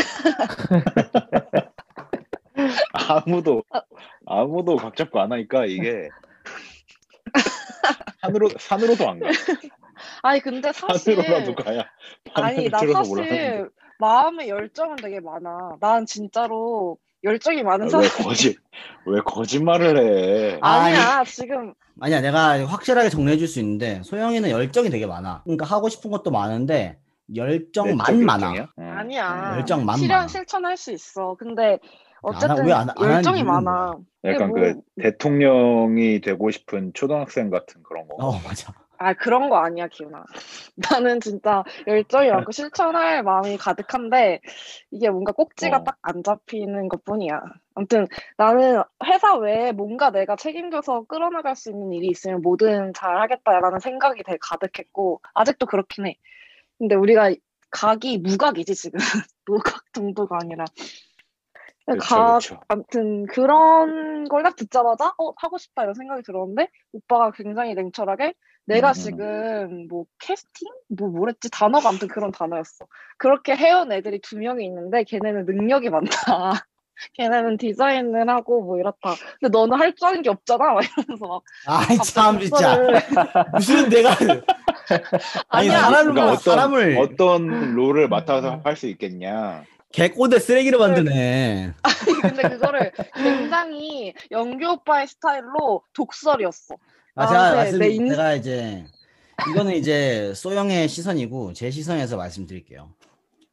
아무도 3.08 3.62
아무도 4.26 4.76
각 4.76 4.96
잡고 4.96 5.20
안 5.20 5.32
하니까 5.32 5.66
이게 5.66 6.08
산으로 8.20 8.48
산으로도 8.58 9.08
안 9.08 9.20
가. 9.20 9.28
아니 10.22 10.40
근데 10.40 10.72
사실 10.72 11.16
산으로라도 11.16 11.54
가야 11.54 11.84
아니 12.34 12.68
나. 12.68 12.78
사실 12.78 13.70
마음의 13.98 14.48
열정은 14.48 14.96
되게 14.96 15.20
많아. 15.20 15.76
난 15.80 16.06
진짜로 16.06 16.98
열정이 17.24 17.62
많은 17.62 17.86
왜 17.86 17.90
사람 18.08 18.26
거짓 18.26 18.58
왜 19.06 19.20
거짓말을 19.24 20.54
해? 20.54 20.58
아니야 20.60 21.22
지금 21.24 21.74
아니야 22.00 22.20
내가 22.20 22.64
확실하게 22.66 23.10
정리해 23.10 23.36
줄 23.36 23.46
수 23.46 23.60
있는데 23.60 24.02
소영이는 24.02 24.50
열정이 24.50 24.90
되게 24.90 25.06
많아. 25.06 25.42
그러니까 25.44 25.66
하고 25.66 25.88
싶은 25.88 26.10
것도 26.10 26.30
많은데 26.30 26.98
열정만 27.34 28.24
많아. 28.24 28.52
응. 28.78 28.90
아니야 28.98 29.54
열정만 29.56 29.98
실현 29.98 30.16
많아. 30.18 30.28
실천할 30.28 30.76
수 30.76 30.90
있어. 30.92 31.36
근데 31.38 31.78
어쨌든 32.22 32.72
안 32.72 32.88
하는 32.88 33.02
열정이 33.02 33.42
많아. 33.42 33.96
약간 34.24 34.52
근데 34.52 34.72
그 34.72 34.74
뭐- 34.74 34.82
대통령이 35.02 36.20
되고 36.20 36.50
싶은 36.50 36.92
초등학생 36.94 37.50
같은 37.50 37.82
그런 37.82 38.06
거. 38.08 38.14
어 38.18 38.32
맞아. 38.40 38.72
아 38.98 39.14
그런 39.14 39.50
거 39.50 39.56
아니야 39.56 39.88
기훈아. 39.88 40.24
나는 41.04 41.20
진짜 41.20 41.64
열정이 41.88 42.30
많고 42.30 42.52
실천할 42.52 43.24
마음이 43.24 43.56
가득한데 43.56 44.40
이게 44.92 45.10
뭔가 45.10 45.32
꼭지가 45.32 45.78
어. 45.78 45.84
딱안 45.84 46.22
잡히는 46.22 46.88
것뿐이야. 46.88 47.40
아무튼 47.74 48.06
나는 48.36 48.80
회사 49.04 49.34
외에 49.34 49.72
뭔가 49.72 50.10
내가 50.10 50.36
책임져서 50.36 51.06
끌어나갈 51.06 51.56
수 51.56 51.70
있는 51.70 51.92
일이 51.92 52.06
있으면 52.06 52.42
뭐든 52.42 52.92
잘 52.94 53.20
하겠다라는 53.20 53.80
생각이 53.80 54.22
되게 54.22 54.38
가득했고 54.40 55.20
아직도 55.34 55.66
그렇긴 55.66 56.06
해. 56.06 56.16
근데 56.78 56.94
우리가 56.94 57.32
각이 57.70 58.18
무각이지 58.18 58.74
지금 58.76 58.98
무각 59.46 59.92
정도가 59.92 60.38
아니라 60.40 60.64
그렇죠, 61.86 62.08
각 62.08 62.26
그렇죠. 62.38 62.60
아무튼 62.68 63.26
그런 63.26 64.28
걸 64.28 64.42
딱 64.42 64.56
듣자마자 64.56 65.12
어 65.18 65.32
하고 65.36 65.58
싶다 65.58 65.82
이런 65.82 65.94
생각이 65.94 66.22
들었는데 66.22 66.68
오빠가 66.92 67.30
굉장히 67.32 67.74
냉철하게 67.74 68.34
내가 68.66 68.88
음. 68.90 68.92
지금 68.94 69.86
뭐 69.88 70.04
캐스팅 70.20 70.68
뭐 70.98 71.08
뭐랬지 71.08 71.50
단어가 71.50 71.88
아무튼 71.88 72.08
그런 72.08 72.30
단어였어 72.32 72.86
그렇게 73.18 73.56
해온 73.56 73.90
애들이 73.92 74.20
두 74.20 74.38
명이 74.38 74.64
있는데 74.66 75.02
걔네는 75.04 75.44
능력이 75.46 75.90
많다 75.90 76.06
걔네는 77.14 77.56
디자인을 77.56 78.28
하고 78.28 78.62
뭐 78.62 78.78
이렇다 78.78 79.14
근데 79.40 79.50
너는 79.50 79.78
할 79.80 79.94
줄 79.96 80.06
아는 80.08 80.22
게 80.22 80.30
없잖아 80.30 80.72
막 80.74 80.82
이러면서 80.84 81.26
막 81.26 81.42
아이 81.66 81.96
참 81.98 82.38
진짜 82.38 82.76
무슨 83.54 83.88
내가 83.88 84.10
아니 85.48 85.68
아니야. 85.70 85.80
사람을 85.80 86.12
그러니까 86.12 86.22
뭐 86.22 86.32
어떤 86.32 86.38
사람을 86.56 86.98
어떤 86.98 87.74
롤을 87.74 88.08
맡아서 88.08 88.60
할 88.64 88.76
수 88.76 88.86
있겠냐? 88.88 89.64
개꼬대 89.92 90.38
쓰레기로 90.38 90.78
만드네. 90.78 91.72
근데 92.22 92.48
그거를 92.48 92.92
굉장히 93.14 94.14
영규 94.30 94.66
오빠의 94.72 95.06
스타일로 95.06 95.82
독설이었어 95.92 96.76
아, 97.14 97.26
제가 97.26 97.54
말씀, 97.54 97.78
내 97.78 97.88
인- 97.90 98.08
제가 98.08 98.34
이제 98.34 98.84
이거는 99.50 99.74
이제 99.74 100.32
소영의 100.34 100.88
시선이고 100.88 101.52
제 101.52 101.70
시선에서 101.70 102.16
말씀드릴게요. 102.16 102.90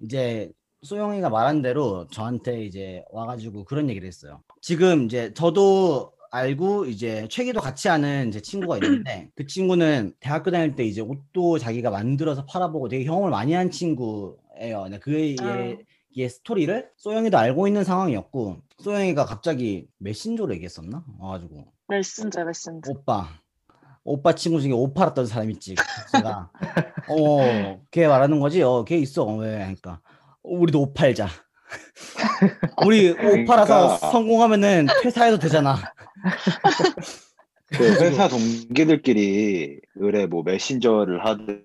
이제 0.02 0.50
소영이가 0.84 1.30
말한 1.30 1.62
대로 1.62 2.08
저한테 2.08 2.64
이제 2.64 3.04
와가지고 3.12 3.66
그런 3.66 3.90
얘기를 3.90 4.08
했어요. 4.08 4.42
지금 4.62 5.06
이제 5.06 5.34
저도 5.34 6.14
알고 6.32 6.86
이제 6.86 7.28
최기도 7.30 7.60
같이 7.60 7.88
하는 7.90 8.32
제 8.32 8.40
친구가 8.40 8.78
있는데 8.78 9.30
그 9.36 9.46
친구는 9.46 10.14
대학교 10.20 10.52
다닐 10.52 10.76
때 10.76 10.86
이제 10.86 11.02
옷도 11.02 11.58
자기가 11.58 11.90
만들어서 11.90 12.46
팔아보고 12.46 12.88
되게 12.88 13.04
경험을 13.04 13.30
많이 13.32 13.54
한 13.54 13.72
친구예요. 13.72 14.88
그의 15.02 15.36
아. 15.42 15.78
이 16.20 16.28
스토리를 16.28 16.90
소영이도 16.98 17.38
알고 17.38 17.68
있는 17.68 17.86
상황이었고 17.86 18.58
소영이가 18.80 19.26
갑자기 19.26 19.88
메신저로 20.00 20.54
얘기했었나? 20.56 21.02
와가지고. 21.18 21.64
메신저 21.88 22.44
메신저. 22.44 22.92
오빠. 22.92 23.30
오빠 24.04 24.36
친구 24.36 24.60
중에 24.60 24.74
옷 24.74 24.94
팔았던 24.94 25.28
사람 25.28 25.50
있지 25.52 25.76
제가. 26.12 26.52
어 27.08 27.80
걔 27.92 28.06
말하는 28.08 28.42
거지? 28.42 28.62
어걔 28.62 28.98
있어. 28.98 29.24
왜? 29.38 29.52
그러니까. 29.60 30.02
어, 30.44 30.50
우리도 30.52 30.82
옷 30.82 30.94
팔자. 30.94 31.30
우리 32.86 33.12
옷 33.12 33.46
팔아서 33.46 33.74
그러니까. 33.86 34.12
성공하면은 34.12 34.88
퇴사해도 35.02 35.40
되잖아. 35.40 35.78
그 37.68 37.84
회사 38.04 38.28
동기들끼리 38.28 39.80
의뢰 39.96 40.26
뭐 40.26 40.44
메신저를 40.44 41.26
하든 41.26 41.64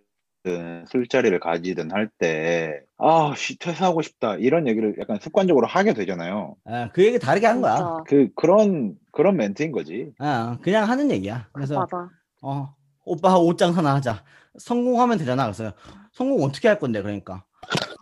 술자리를 0.89 1.39
가지든 1.41 1.91
할 1.93 2.11
때 2.19 2.81
아, 2.99 3.35
씨, 3.37 3.59
퇴사하고 3.59 4.03
싶다 4.03 4.37
이런 4.37 4.67
얘기를 4.69 4.95
약간 5.01 5.19
습관적으로 5.21 5.67
하게 5.67 5.95
되잖아요. 5.95 6.57
아, 6.67 6.91
그 6.93 7.05
얘기 7.05 7.19
다르게 7.19 7.47
한 7.47 7.61
거야. 7.61 7.77
진짜 7.77 7.97
그 8.07 8.29
그런 8.37 8.95
그런 9.11 9.37
멘트인 9.37 9.73
거지. 9.73 10.13
아, 10.19 10.59
그냥 10.63 10.89
하는 10.89 11.11
얘기야. 11.11 11.49
그래서 11.53 11.81
맞아. 11.81 12.09
어 12.43 12.75
오빠 13.05 13.37
옷 13.39 13.57
장사나 13.59 13.95
하자. 13.95 14.23
성공하면 14.59 15.19
되잖아. 15.19 15.45
그래서 15.45 15.73
성공 16.13 16.43
어떻게 16.45 16.69
할 16.69 16.79
건데 16.79 17.03
그러니까. 17.03 17.45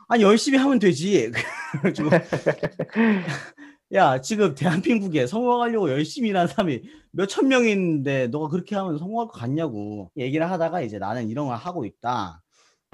아니 0.09 0.23
열심히 0.25 0.59
하면 0.59 0.79
되지. 0.79 1.31
그래가지고 1.81 2.11
야 3.95 4.21
지금 4.23 4.55
대한민국에 4.55 5.27
성공하려고 5.27 5.91
열심히 5.91 6.31
일하는 6.31 6.49
사람이 6.49 6.83
몇천 7.11 7.53
있는데 7.53 8.27
너가 8.29 8.49
그렇게 8.49 8.75
하면 8.75 8.97
성공할 8.97 9.27
것 9.29 9.33
같냐고 9.39 10.11
얘기를 10.17 10.51
하다가 10.51 10.81
이제 10.81 10.99
나는 10.99 11.29
이런 11.29 11.47
걸 11.47 11.57
하고 11.57 11.85
있다. 11.85 12.43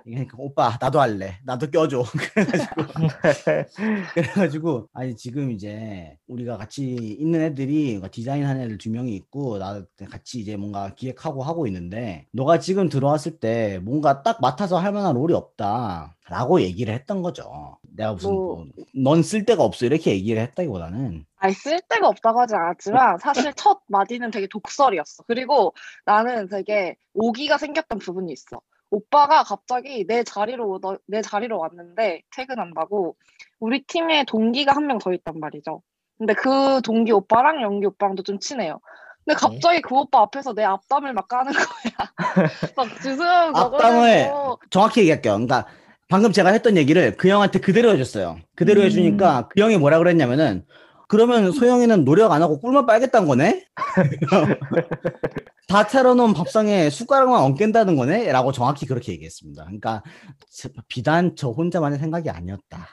그러니까 0.05 0.37
오빠 0.39 0.77
나도 0.81 1.01
할래. 1.01 1.39
나도 1.45 1.71
껴줘. 1.71 2.03
그래가지고. 2.35 2.83
그래가지고 4.15 4.89
아니 4.93 5.15
지금 5.17 5.51
이제 5.51 6.17
우리가 6.27 6.57
같이 6.57 6.95
있는 6.95 7.43
애들이 7.43 8.01
디자인하는 8.11 8.63
애들 8.63 8.79
두 8.79 8.91
명이 8.91 9.15
있고 9.15 9.59
나 9.59 9.85
같이 10.11 10.41
이제 10.41 10.57
뭔가 10.57 10.95
기획하고 10.95 11.43
하고 11.43 11.67
있는데 11.67 12.27
너가 12.33 12.59
지금 12.59 12.89
들어왔을 12.89 13.39
때 13.39 13.81
뭔가 13.85 14.23
딱 14.23 14.41
맡아서 14.41 14.79
할 14.79 14.93
만한 14.93 15.15
롤이 15.15 15.33
없다 15.35 16.17
라고 16.29 16.61
얘기를 16.61 16.93
했던 16.93 17.23
거죠. 17.23 17.79
내가 17.99 18.13
무슨 18.13 18.33
뭐- 18.33 18.65
넌 18.95 19.23
쓸데가 19.23 19.63
없어 19.65 19.85
이렇게 19.85 20.13
얘기를 20.13 20.41
했다기보다는 20.41 21.27
아니 21.37 21.53
쓸데가 21.53 22.09
없다고 22.09 22.41
하진 22.41 22.57
않았지만 22.57 23.19
사실 23.19 23.53
첫 23.55 23.81
마디는 23.89 24.31
되게 24.31 24.47
독설이었어. 24.47 25.25
그리고 25.27 25.75
나는 26.07 26.49
되게 26.49 26.97
오기가 27.15 27.59
생겼던 27.59 27.99
부분이 27.99 28.33
있어. 28.33 28.61
오빠가 28.91 29.43
갑자기 29.43 30.07
내 30.07 30.23
자리로 30.23 30.79
너- 30.81 30.99
내 31.07 31.21
자리로 31.21 31.59
왔는데 31.59 32.23
퇴근한다고 32.35 33.17
우리 33.61 33.83
팀에 33.85 34.25
동기가 34.25 34.73
한 34.75 34.87
명 34.87 34.99
더 34.99 35.13
있단 35.13 35.39
말이죠. 35.41 35.83
근데 36.17 36.35
그 36.35 36.81
동기 36.83 37.13
오빠랑 37.13 37.63
연기 37.63 37.87
오빠랑도 37.87 38.23
좀 38.23 38.39
친해요. 38.39 38.81
근데 39.25 39.37
갑자기 39.39 39.83
그 39.83 39.95
오빠 39.95 40.23
앞에서 40.23 40.55
내 40.55 40.65
앞담을 40.65 41.13
막 41.13 41.29
까는 41.29 41.53
거야. 41.53 42.13
막 42.77 42.89
주승 43.03 43.25
앞담을 43.55 44.31
정확히 44.71 45.01
얘기할게요. 45.01 45.35
그러니까 45.35 45.67
방금 46.09 46.33
제가 46.33 46.51
했던 46.51 46.77
얘기를 46.79 47.17
그 47.17 47.29
형한테 47.29 47.61
그대로 47.61 47.91
해줬어요. 47.93 48.39
그대로 48.57 48.81
음. 48.81 48.87
해주니까 48.87 49.49
그 49.49 49.61
형이 49.61 49.77
뭐라 49.77 49.99
그랬냐면은 49.99 50.65
그러면 51.07 51.53
소영이는 51.53 52.05
노력 52.05 52.33
안 52.33 52.43
하고 52.43 52.59
꿀만 52.61 52.87
빨겠다는 52.87 53.29
거네? 53.29 53.67
다 55.69 55.87
차려놓은 55.87 56.33
밥상에 56.35 56.91
숟가락만 56.91 57.41
얹겠다는 57.43 57.97
거네? 57.97 58.31
라고 58.33 58.53
정확히 58.53 58.87
그렇게 58.87 59.13
얘기했습니다. 59.13 59.65
그러니까 59.65 60.03
저- 60.51 60.69
비단 60.89 61.37
저 61.37 61.51
혼자만의 61.51 61.99
생각이 61.99 62.31
아니었다. 62.31 62.89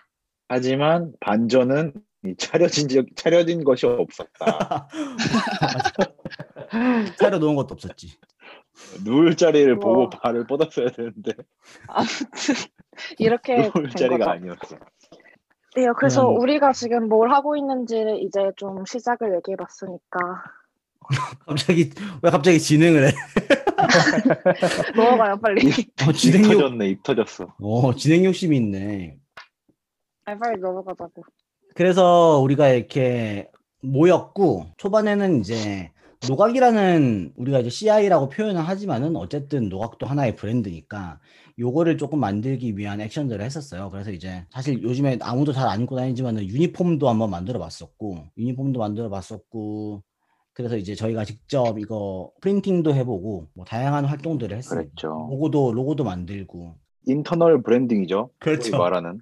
하지만 0.49 1.11
반전은 1.21 1.93
이 2.25 2.35
차려진 2.37 2.87
적 2.87 3.05
차려진 3.15 3.63
것이 3.63 3.85
없었다. 3.85 4.87
차려놓은 7.17 7.55
것도 7.55 7.73
없었지. 7.73 8.17
누울 9.03 9.35
자리를 9.35 9.71
우와. 9.73 9.79
보고 9.79 10.09
발을 10.09 10.47
뻗었어야 10.47 10.89
되는데 10.89 11.31
아무튼 11.87 12.55
이렇게 13.17 13.71
된 13.71 13.71
자리가 13.95 14.17
거죠. 14.17 14.29
아니었어. 14.29 14.77
네, 15.75 15.85
그래서 15.97 16.29
음. 16.29 16.37
우리가 16.37 16.71
지금 16.71 17.09
뭘 17.09 17.31
하고 17.31 17.57
있는지를 17.57 18.21
이제 18.23 18.51
좀 18.55 18.85
시작을 18.85 19.35
얘기해 19.35 19.57
봤으니까 19.57 20.17
갑자기 21.45 21.91
왜 22.21 22.31
갑자기 22.31 22.59
진행을 22.59 23.07
해? 23.07 23.11
넘어가요 24.95 25.39
빨리. 25.39 25.67
어, 25.67 25.69
입 25.69 26.15
진행 26.15 26.45
욕, 26.45 26.59
터졌네, 26.59 26.87
입 26.89 27.03
터졌어. 27.03 27.55
어, 27.59 27.95
진행 27.95 28.25
욕심이 28.25 28.57
있네. 28.57 29.17
아, 30.25 30.37
빨리 30.37 30.59
넘어가자고. 30.59 31.23
그래서 31.75 32.39
우리가 32.39 32.69
이렇게 32.69 33.49
모였고 33.81 34.67
초반에는 34.77 35.39
이제 35.41 35.91
노각이라는 36.27 37.33
우리가 37.35 37.59
이제 37.59 37.69
CI라고 37.69 38.29
표현을 38.29 38.61
하지만은 38.61 39.15
어쨌든 39.15 39.69
노각도 39.69 40.07
하나의 40.07 40.35
브랜드니까 40.35 41.19
요거를 41.57 41.97
조금 41.97 42.19
만들기 42.19 42.77
위한 42.77 42.99
액션들을 43.01 43.43
했었어요. 43.43 43.89
그래서 43.89 44.11
이제 44.11 44.45
사실 44.49 44.81
요즘에 44.83 45.17
아무도 45.21 45.53
잘 45.53 45.67
안 45.67 45.81
입고 45.81 45.95
다니지만은 45.95 46.43
유니폼도 46.47 47.07
한번 47.09 47.29
만들어 47.31 47.59
봤었고 47.59 48.25
유니폼도 48.37 48.79
만들어 48.79 49.09
봤었고 49.09 50.03
그래서 50.53 50.77
이제 50.77 50.95
저희가 50.95 51.23
직접 51.25 51.77
이거 51.79 52.31
프린팅도 52.41 52.93
해보고 52.93 53.47
뭐 53.53 53.65
다양한 53.65 54.05
활동들을 54.05 54.55
했습니다. 54.57 54.83
그랬죠. 54.83 55.07
로고도 55.29 55.73
로고도 55.73 56.03
만들고 56.03 56.75
인터널 57.07 57.61
브랜딩이죠. 57.61 58.29
그렇죠. 58.39 58.77
말하는. 58.77 59.19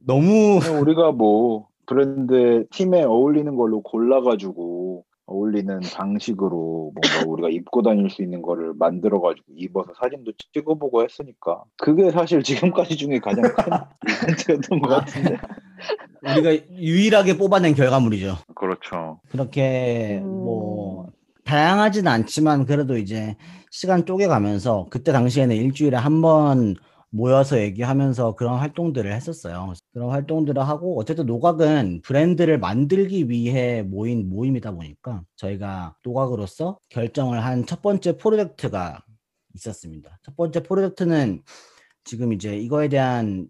너무 0.00 0.58
우리가 0.82 1.12
뭐 1.12 1.68
브랜드 1.86 2.66
팀에 2.70 3.02
어울리는 3.02 3.54
걸로 3.56 3.82
골라가지고 3.82 5.04
어울리는 5.32 5.80
방식으로 5.80 6.92
뭔가 6.94 7.30
우리가 7.30 7.48
입고 7.48 7.82
다닐 7.82 8.10
수 8.10 8.22
있는 8.22 8.42
거를 8.42 8.74
만들어가지고 8.74 9.46
입어서 9.56 9.92
사진도 10.00 10.32
찍어보고 10.52 11.02
했으니까 11.02 11.64
그게 11.78 12.10
사실 12.10 12.42
지금까지 12.42 12.96
중에 12.96 13.18
가장 13.18 13.42
큰 13.42 13.72
이벤트였던 14.08 14.80
것 14.80 14.88
같은데. 14.88 15.38
우리가 16.22 16.66
유일하게 16.70 17.36
뽑아낸 17.38 17.74
결과물이죠. 17.74 18.36
그렇죠. 18.54 19.20
그렇게 19.30 20.20
음. 20.22 20.44
뭐 20.44 21.06
다양하진 21.44 22.06
않지만 22.06 22.66
그래도 22.66 22.96
이제 22.96 23.36
시간 23.70 24.04
쪼개가면서 24.06 24.86
그때 24.90 25.12
당시에는 25.12 25.56
일주일에 25.56 25.96
한번 25.96 26.76
모여서 27.14 27.60
얘기하면서 27.60 28.34
그런 28.36 28.58
활동들을 28.58 29.12
했었어요. 29.12 29.74
그런 29.92 30.08
활동들을 30.10 30.60
하고 30.62 30.98
어쨌든 30.98 31.26
노각은 31.26 32.00
브랜드를 32.02 32.58
만들기 32.58 33.28
위해 33.28 33.82
모인 33.82 34.30
모임이다 34.30 34.72
보니까 34.72 35.22
저희가 35.36 35.94
노각으로서 36.02 36.78
결정을 36.88 37.44
한 37.44 37.66
첫 37.66 37.82
번째 37.82 38.16
프로젝트가 38.16 39.04
있었습니다. 39.54 40.18
첫 40.22 40.34
번째 40.36 40.62
프로젝트는 40.62 41.42
지금 42.04 42.32
이제 42.32 42.56
이거에 42.56 42.88
대한 42.88 43.46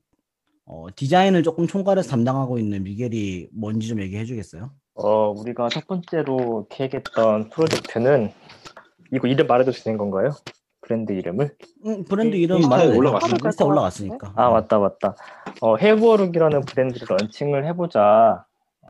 어, 0.65 0.87
디자인을 0.95 1.43
조금 1.45 1.67
총괄해서 1.69 2.11
담당하고 2.11 2.59
있는 2.59 2.83
미겔이 2.83 3.49
뭔지 3.53 3.87
좀 3.89 4.01
얘기해 4.01 4.25
주겠어요? 4.25 4.73
어, 4.95 5.31
우리가 5.31 5.69
첫 5.69 5.87
번째로 5.87 6.67
계획했던 6.69 7.51
프로젝트는 7.51 8.33
이거 9.13 9.29
이름 9.29 9.47
말해도 9.47 9.71
되는 9.73 9.99
건가요? 9.99 10.31
브랜드 10.83 11.13
이름을? 11.13 11.57
응, 11.87 12.05
브랜드 12.05 12.37
이- 12.37 12.43
이름 12.43 12.61
말해도 12.69 12.99
올라갔어요. 12.99 13.31
되죠. 13.33 13.47
인스타 13.47 13.65
올라갔으니까. 13.65 14.33
아 14.37 14.51
맞다 14.51 14.79
맞다. 14.79 15.15
어, 15.61 15.77
Have 15.77 15.98
a 15.98 16.03
Look이라는 16.03 16.61
브랜드를 16.63 17.07
런칭을 17.09 17.65
해보자 17.67 18.45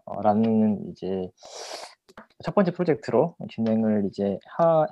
어, 0.05 0.23
라는 0.23 0.81
이제 0.91 1.29
첫 2.43 2.55
번째 2.55 2.73
프로젝트로 2.73 3.37
진행을 3.51 4.07
이제 4.11 4.39
하, 4.57 4.87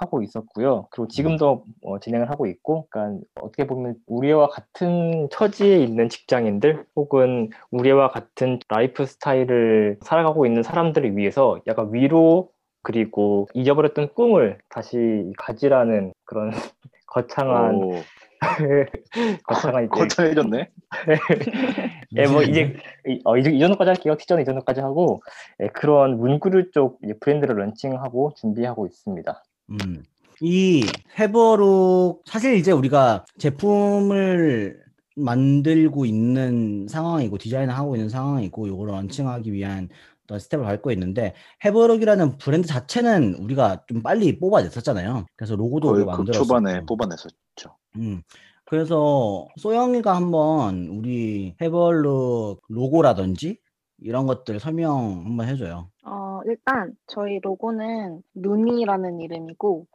하고 0.00 0.22
있었고요. 0.22 0.88
그리고 0.90 1.08
지금도 1.08 1.64
어, 1.84 1.98
진행을 2.00 2.28
하고 2.30 2.46
있고, 2.46 2.86
그러니까 2.90 3.22
어떻게 3.40 3.66
보면 3.66 3.94
우리와 4.06 4.48
같은 4.48 5.28
처지에 5.30 5.76
있는 5.78 6.08
직장인들 6.08 6.84
혹은 6.96 7.50
우리와 7.70 8.08
같은 8.10 8.58
라이프 8.68 9.06
스타일을 9.06 9.98
살아가고 10.02 10.44
있는 10.46 10.62
사람들을 10.62 11.16
위해서 11.16 11.60
약간 11.66 11.92
위로 11.94 12.50
그리고 12.82 13.48
잊어버렸던 13.54 14.14
꿈을 14.14 14.58
다시 14.68 15.32
가지라는 15.38 16.12
그런 16.26 16.50
거창한 17.06 17.74
오, 17.76 17.92
거창한 19.44 19.84
이제 19.84 19.90
거창해졌네. 19.90 20.70
예, 22.16 22.26
뭐 22.26 22.42
이제 22.42 22.76
이- 23.08 23.20
어, 23.24 23.36
이제 23.38 23.50
이전까지 23.50 23.88
할게요. 23.88 24.16
티전 24.18 24.40
이전까지 24.42 24.80
하고 24.80 25.22
예, 25.62 25.68
그런 25.68 26.18
문구류 26.18 26.72
쪽 26.72 26.98
이제 27.02 27.14
브랜드를 27.18 27.56
런칭하고 27.56 28.34
준비하고 28.36 28.86
있습니다. 28.86 29.42
음. 29.70 30.02
이 30.42 30.84
헤버룩 31.18 32.22
사실 32.26 32.54
이제 32.56 32.70
우리가 32.70 33.24
제품을 33.38 34.84
만들고 35.16 36.04
있는 36.04 36.86
상황이고 36.88 37.38
디자인을 37.38 37.74
하고 37.74 37.96
있는 37.96 38.10
상황이고 38.10 38.66
이걸 38.66 38.88
런칭하기 38.88 39.50
위한 39.50 39.88
스텝을 40.28 40.64
밟고 40.64 40.90
있는데 40.92 41.34
헤버룩이라는 41.64 42.38
브랜드 42.38 42.66
자체는 42.66 43.34
우리가 43.34 43.84
좀 43.86 44.02
빨리 44.02 44.38
뽑아냈었잖아요. 44.38 45.26
그래서 45.36 45.56
로고도 45.56 45.88
거의 45.88 46.04
극 46.04 46.10
만들었었고. 46.10 46.46
초반에 46.46 46.80
뽑아냈었죠. 46.86 47.76
음. 47.96 48.22
그래서 48.64 49.46
소영이가 49.56 50.14
한번 50.14 50.88
우리 50.88 51.54
헤벌룩 51.60 52.62
로고라든지 52.68 53.60
이런 53.98 54.26
것들 54.26 54.58
설명 54.58 55.22
한번 55.24 55.48
해줘요. 55.48 55.88
어, 56.04 56.40
일단 56.44 56.94
저희 57.06 57.38
로고는 57.40 58.22
눈이라는 58.34 59.20
이름이고 59.20 59.86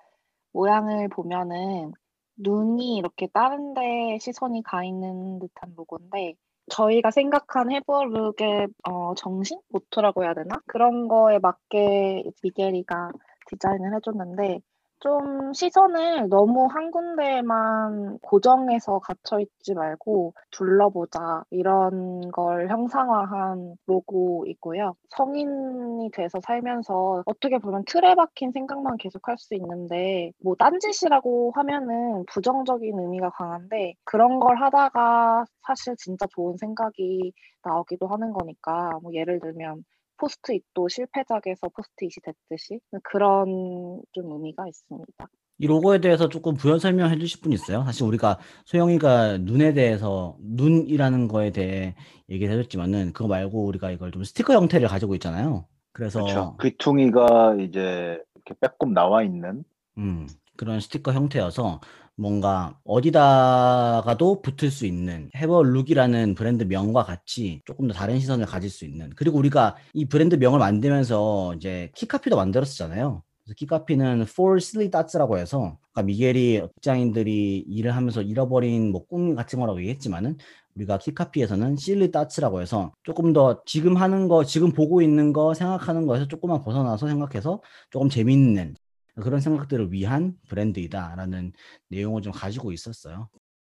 모양을 0.53 1.09
보면은 1.09 1.91
눈이 2.37 2.95
이렇게 2.97 3.27
다른 3.27 3.73
데 3.73 4.17
시선이 4.19 4.63
가 4.63 4.83
있는 4.83 5.39
듯한 5.39 5.73
로고인데 5.75 6.35
저희가 6.69 7.11
생각한 7.11 7.71
해버룩의 7.71 8.67
어, 8.89 9.13
정신? 9.15 9.59
모토라고 9.69 10.23
해야 10.23 10.33
되나? 10.33 10.59
그런 10.67 11.07
거에 11.07 11.39
맞게 11.39 12.23
미겔이가 12.43 13.11
디자인을 13.47 13.95
해줬는데 13.95 14.61
좀 15.01 15.51
시선을 15.53 16.29
너무 16.29 16.67
한 16.67 16.91
군데에만 16.91 18.19
고정해서 18.19 18.99
갇혀 18.99 19.39
있지 19.39 19.73
말고 19.73 20.33
둘러보자 20.51 21.43
이런 21.49 22.29
걸 22.31 22.69
형상화한 22.69 23.77
로고이고요. 23.87 24.95
성인이 25.09 26.11
돼서 26.11 26.39
살면서 26.45 27.23
어떻게 27.25 27.57
보면 27.57 27.83
틀에 27.87 28.13
박힌 28.15 28.51
생각만 28.51 28.97
계속 28.97 29.27
할 29.27 29.37
수 29.39 29.55
있는데 29.55 30.31
뭐 30.43 30.55
딴짓이라고 30.55 31.53
하면은 31.55 32.23
부정적인 32.31 32.99
의미가 32.99 33.31
강한데 33.31 33.95
그런 34.03 34.39
걸 34.39 34.57
하다가 34.61 35.45
사실 35.65 35.95
진짜 35.97 36.27
좋은 36.29 36.57
생각이 36.57 37.33
나오기도 37.63 38.05
하는 38.07 38.31
거니까 38.33 38.91
뭐 39.01 39.11
예를 39.15 39.39
들면 39.39 39.83
포스트잇도 40.21 40.87
실패작에서 40.87 41.69
포스트잇이 41.69 42.11
됐듯이 42.23 42.79
그런 43.03 44.01
좀 44.11 44.31
의미가 44.31 44.67
있습니다. 44.67 45.27
이 45.57 45.67
로고에 45.67 45.99
대해서 45.99 46.29
조금 46.29 46.55
부연 46.55 46.79
설명해 46.79 47.17
주실 47.19 47.41
분 47.41 47.53
있어요? 47.53 47.83
사실 47.83 48.03
우리가 48.03 48.39
소영이가 48.65 49.39
눈에 49.39 49.73
대해서 49.73 50.35
눈이라는 50.41 51.27
거에 51.27 51.51
대해 51.51 51.95
얘기를 52.29 52.53
해줬지만은 52.53 53.13
그거 53.13 53.27
말고 53.27 53.65
우리가 53.65 53.91
이걸 53.91 54.11
좀 54.11 54.23
스티커 54.23 54.53
형태를 54.53 54.87
가지고 54.87 55.13
있잖아요. 55.15 55.65
그래서 55.91 56.23
그렇죠. 56.23 56.57
귀퉁이가 56.61 57.57
이제 57.59 58.19
이렇게 58.35 58.55
빼꼼 58.59 58.93
나와 58.93 59.23
있는 59.23 59.63
음, 59.97 60.27
그런 60.57 60.79
스티커 60.79 61.11
형태여서 61.13 61.79
뭔가 62.21 62.77
어디다가도 62.85 64.41
붙을 64.41 64.71
수 64.71 64.85
있는 64.85 65.29
Have 65.35 65.60
a 65.60 65.66
Look이라는 65.66 66.35
브랜드 66.35 66.63
명과 66.63 67.03
같이 67.03 67.61
조금 67.65 67.87
더 67.87 67.93
다른 67.93 68.19
시선을 68.19 68.45
가질 68.45 68.69
수 68.69 68.85
있는 68.85 69.09
그리고 69.15 69.37
우리가 69.39 69.75
이 69.93 70.05
브랜드 70.05 70.35
명을 70.35 70.59
만들면서 70.59 71.55
이제 71.55 71.91
키카피도 71.95 72.35
만들었잖아요. 72.35 73.23
그래서 73.43 73.55
키카피는 73.57 74.21
For 74.23 74.57
Silly 74.57 74.91
Thoughts라고 74.91 75.37
해서 75.39 75.77
아까 75.93 76.03
미겔이 76.03 76.61
직장인들이 76.75 77.65
일을 77.67 77.95
하면서 77.95 78.21
잃어버린 78.21 78.91
뭐 78.91 79.05
꿈 79.07 79.35
같은 79.35 79.59
거라고 79.59 79.79
얘기했지만은 79.79 80.37
우리가 80.75 80.99
키카피에서는 80.99 81.73
Silly 81.73 82.11
Thoughts라고 82.11 82.61
해서 82.61 82.93
조금 83.03 83.33
더 83.33 83.61
지금 83.65 83.97
하는 83.97 84.27
거, 84.27 84.43
지금 84.45 84.71
보고 84.71 85.01
있는 85.01 85.33
거, 85.33 85.53
생각하는 85.53 86.05
거에서 86.05 86.27
조금만 86.27 86.61
벗어나서 86.61 87.07
생각해서 87.07 87.61
조금 87.89 88.09
재밌는 88.09 88.75
그런 89.15 89.39
생각들을 89.41 89.91
위한 89.91 90.33
브랜드이다라는 90.47 91.53
내용을 91.89 92.21
좀 92.21 92.31
가지고 92.31 92.71
있었어요. 92.71 93.29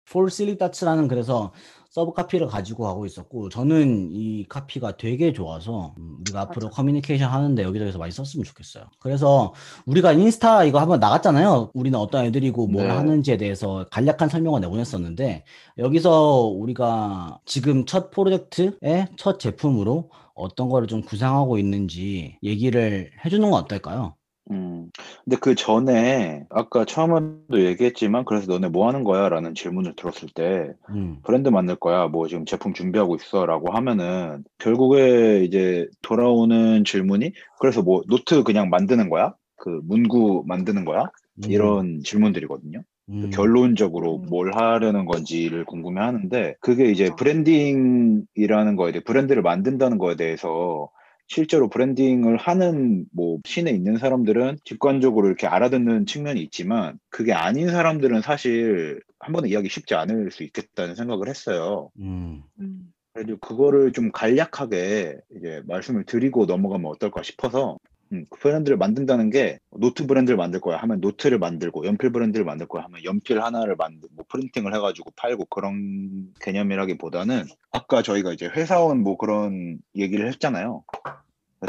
For 0.09 0.29
Silly 0.31 0.51
Thoughts라는 0.51 1.07
그래서 1.07 1.51
서브 1.89 2.13
카피를 2.13 2.47
가지고 2.47 2.83
가고 2.85 3.05
있었고 3.05 3.49
저는 3.49 4.09
이 4.11 4.45
카피가 4.47 4.95
되게 4.97 5.33
좋아서 5.33 5.95
음, 5.99 6.17
우리가 6.21 6.41
앞으로 6.41 6.67
맞아. 6.67 6.75
커뮤니케이션 6.77 7.29
하는데 7.29 7.61
여기저기서 7.61 7.97
많이 7.97 8.11
썼으면 8.11 8.45
좋겠어요. 8.45 8.85
그래서 8.99 9.53
우리가 9.85 10.13
인스타 10.13 10.63
이거 10.63 10.79
한번 10.79 10.99
나갔잖아요. 10.99 11.71
우리는 11.73 11.97
어떤 11.99 12.23
애들이고 12.25 12.67
뭘 12.67 12.87
네. 12.87 12.93
하는지에 12.93 13.37
대해서 13.37 13.85
간략한 13.91 14.29
설명을 14.29 14.61
내보냈었는데 14.61 15.43
여기서 15.77 16.43
우리가 16.55 17.39
지금 17.45 17.85
첫 17.85 18.09
프로젝트의 18.11 19.07
첫 19.17 19.39
제품으로 19.39 20.09
어떤 20.35 20.69
거를 20.69 20.87
좀 20.87 21.01
구상하고 21.01 21.57
있는지 21.57 22.37
얘기를 22.43 23.11
해주는 23.25 23.49
건 23.49 23.61
어떨까요? 23.63 24.16
음. 24.51 24.89
근데 25.23 25.37
그 25.39 25.55
전에 25.55 26.45
아까 26.49 26.85
처음에도 26.85 27.65
얘기했지만 27.65 28.25
그래서 28.25 28.47
너네 28.47 28.69
뭐 28.69 28.87
하는 28.87 29.03
거야? 29.03 29.29
라는 29.29 29.53
질문을 29.55 29.95
들었을 29.95 30.29
때 30.33 30.73
음, 30.89 31.17
브랜드 31.23 31.49
만들 31.49 31.75
거야. 31.75 32.07
뭐 32.07 32.27
지금 32.27 32.45
제품 32.45 32.73
준비하고 32.73 33.15
있어 33.15 33.45
라고 33.45 33.71
하면은 33.71 34.43
결국에 34.57 35.43
이제 35.43 35.87
돌아오는 36.01 36.83
질문이 36.85 37.33
그래서 37.59 37.81
뭐 37.81 38.03
노트 38.07 38.43
그냥 38.43 38.69
만드는 38.69 39.09
거야? 39.09 39.33
그 39.57 39.81
문구 39.83 40.43
만드는 40.47 40.85
거야? 40.85 41.03
음, 41.03 41.51
이런 41.51 42.01
질문들이거든요. 42.03 42.83
음, 43.09 43.29
결론적으로 43.31 44.17
음. 44.17 44.25
뭘 44.29 44.51
하려는 44.53 45.05
건지를 45.05 45.65
궁금해 45.65 46.01
하는데 46.01 46.55
그게 46.59 46.91
이제 46.91 47.09
branding이라는 47.17 48.75
거에 48.75 48.91
대해 48.91 49.01
브랜드를 49.03 49.41
만든다는 49.41 49.97
거에 49.97 50.15
대해서 50.15 50.89
실제로 51.27 51.69
branding을 51.69 52.37
하는 52.37 53.05
뭐 53.11 53.39
씬에 53.45 53.69
있는 53.71 53.97
사람들은 53.97 54.59
직관적으로 54.63 55.27
이렇게 55.27 55.45
알아듣는 55.45 56.05
측면이 56.05 56.41
있지만 56.43 56.97
그게 57.09 57.33
아닌 57.33 57.69
사람들은 57.69 58.21
사실 58.21 59.01
한 59.19 59.33
번에 59.33 59.49
이해하기 59.49 59.69
쉽지 59.69 59.93
않을 59.95 60.31
수 60.31 60.43
있겠다는 60.43 60.95
생각을 60.95 61.27
했어요. 61.27 61.89
음, 61.99 62.43
음. 62.59 62.93
그래도 63.13 63.37
그거를 63.37 63.91
좀 63.91 64.11
간략하게 64.11 65.17
이제 65.35 65.61
말씀을 65.65 66.05
드리고 66.05 66.45
넘어가면 66.45 66.89
어떨까 66.91 67.23
싶어서 67.23 67.77
음, 68.13 68.25
그 68.29 68.39
브랜드를 68.39 68.77
만든다는 68.77 69.29
게 69.29 69.59
노트 69.71 70.07
브랜드를 70.07 70.37
만들 70.37 70.59
거야 70.59 70.77
하면 70.77 70.99
노트를 71.01 71.39
만들고 71.39 71.85
연필 71.85 72.11
브랜드를 72.11 72.45
만들 72.45 72.67
거야 72.67 72.83
하면 72.83 73.03
연필 73.03 73.41
하나를 73.41 73.75
만들 73.75 74.09
뭐 74.13 74.25
printing을 74.29 74.73
해가지고 74.73 75.11
팔고 75.15 75.45
그런 75.45 76.27
개념이라기보다는 76.41 77.45
아까 77.71 78.01
저희가 78.01 78.33
이제 78.33 78.47
회사원 78.47 79.01
뭐 79.01 79.17
그런 79.17 79.79
얘기를 79.95 80.27
했잖아요. 80.27 80.83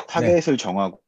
타겟을 0.08 0.56
정하고 0.56 1.00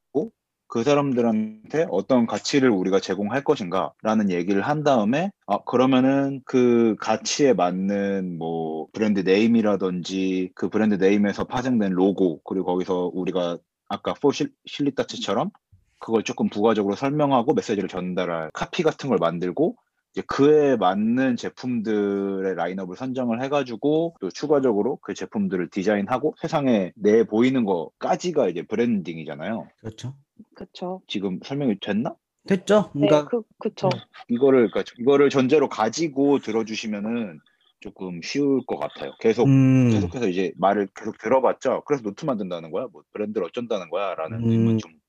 그 0.71 0.85
사람들한테 0.85 1.87
어떤 1.91 2.27
가치를 2.27 2.71
우리가 2.71 3.01
제공할 3.01 3.43
것인가 3.43 3.93
라는 4.03 4.31
얘기를 4.31 4.63
한 4.63 4.85
다음에 4.85 5.33
아 5.47 5.59
그러면은 5.67 6.41
그 6.45 6.95
가치에 7.01 7.55
맞는 7.55 8.39
뭐 8.39 8.87
브랜드 8.93 9.21
네임이라든지 9.21 10.53
그 10.55 10.69
브랜드 10.69 10.95
네임에서 10.95 11.45
파생된 11.45 11.93
로고 11.93 12.41
그리고 12.45 12.67
거기서 12.67 13.11
우리가 13.13 13.59
아까 13.91 14.15
For 14.15 14.31
Sil- 14.33 14.55
Silly 14.65 14.86
Thoughts처럼 14.86 15.51
그걸 15.99 16.23
조금 16.23 16.49
부가적으로 16.49 16.95
설명하고 16.95 17.53
메시지를 17.53 17.89
전달할 17.89 18.51
카피 18.55 18.83
같은 18.83 19.11
걸 19.11 19.19
만들고 19.19 19.77
이제 20.13 20.23
그에 20.27 20.77
맞는 20.77 21.37
제품들의 21.37 22.55
라인업을 22.55 22.97
선정을 22.97 23.43
해가지고 23.43 24.17
또 24.21 24.31
추가적으로 24.31 24.97
그 25.03 25.13
제품들을 25.13 25.69
디자인하고 25.71 26.35
세상에 26.41 26.93
내 26.97 27.25
보이는 27.25 27.65
거까지가 27.65 28.49
이제 28.49 28.63
branding이잖아요. 28.63 29.69
그렇죠. 29.81 30.15
그쵸. 30.55 31.03
지금 31.07 31.39
설명이 31.45 31.79
됐나? 31.81 32.15
됐죠? 32.47 32.91
네, 32.95 33.09
그러니까 33.09 33.29
그, 33.29 33.43
그쵸. 33.59 33.91
이거를 34.29 34.71
그러니까 34.71 34.93
이거를 34.99 35.31
전제로 35.31 35.69
가지고 35.69 36.39
들어주시면은 36.39 37.41
조금 37.81 38.21
쉬울 38.23 38.65
것 38.67 38.79
같아요. 38.79 39.13
계속 39.21 39.47
음, 39.47 39.91
계속해서 39.91 40.29
이제 40.29 40.53
말을 40.59 40.89
계속 40.95 41.19
들어봤죠. 41.19 41.83
그래서 41.87 42.03
노트 42.03 42.25
만든다는 42.25 42.71
거야? 42.71 42.87
뭐 42.93 43.03
브랜드를 43.13 43.47
어쩐다는 43.49 43.91
거야?라는 43.91 44.39
음. 44.45 44.51
의문 44.51 44.79
좀 44.79 45.01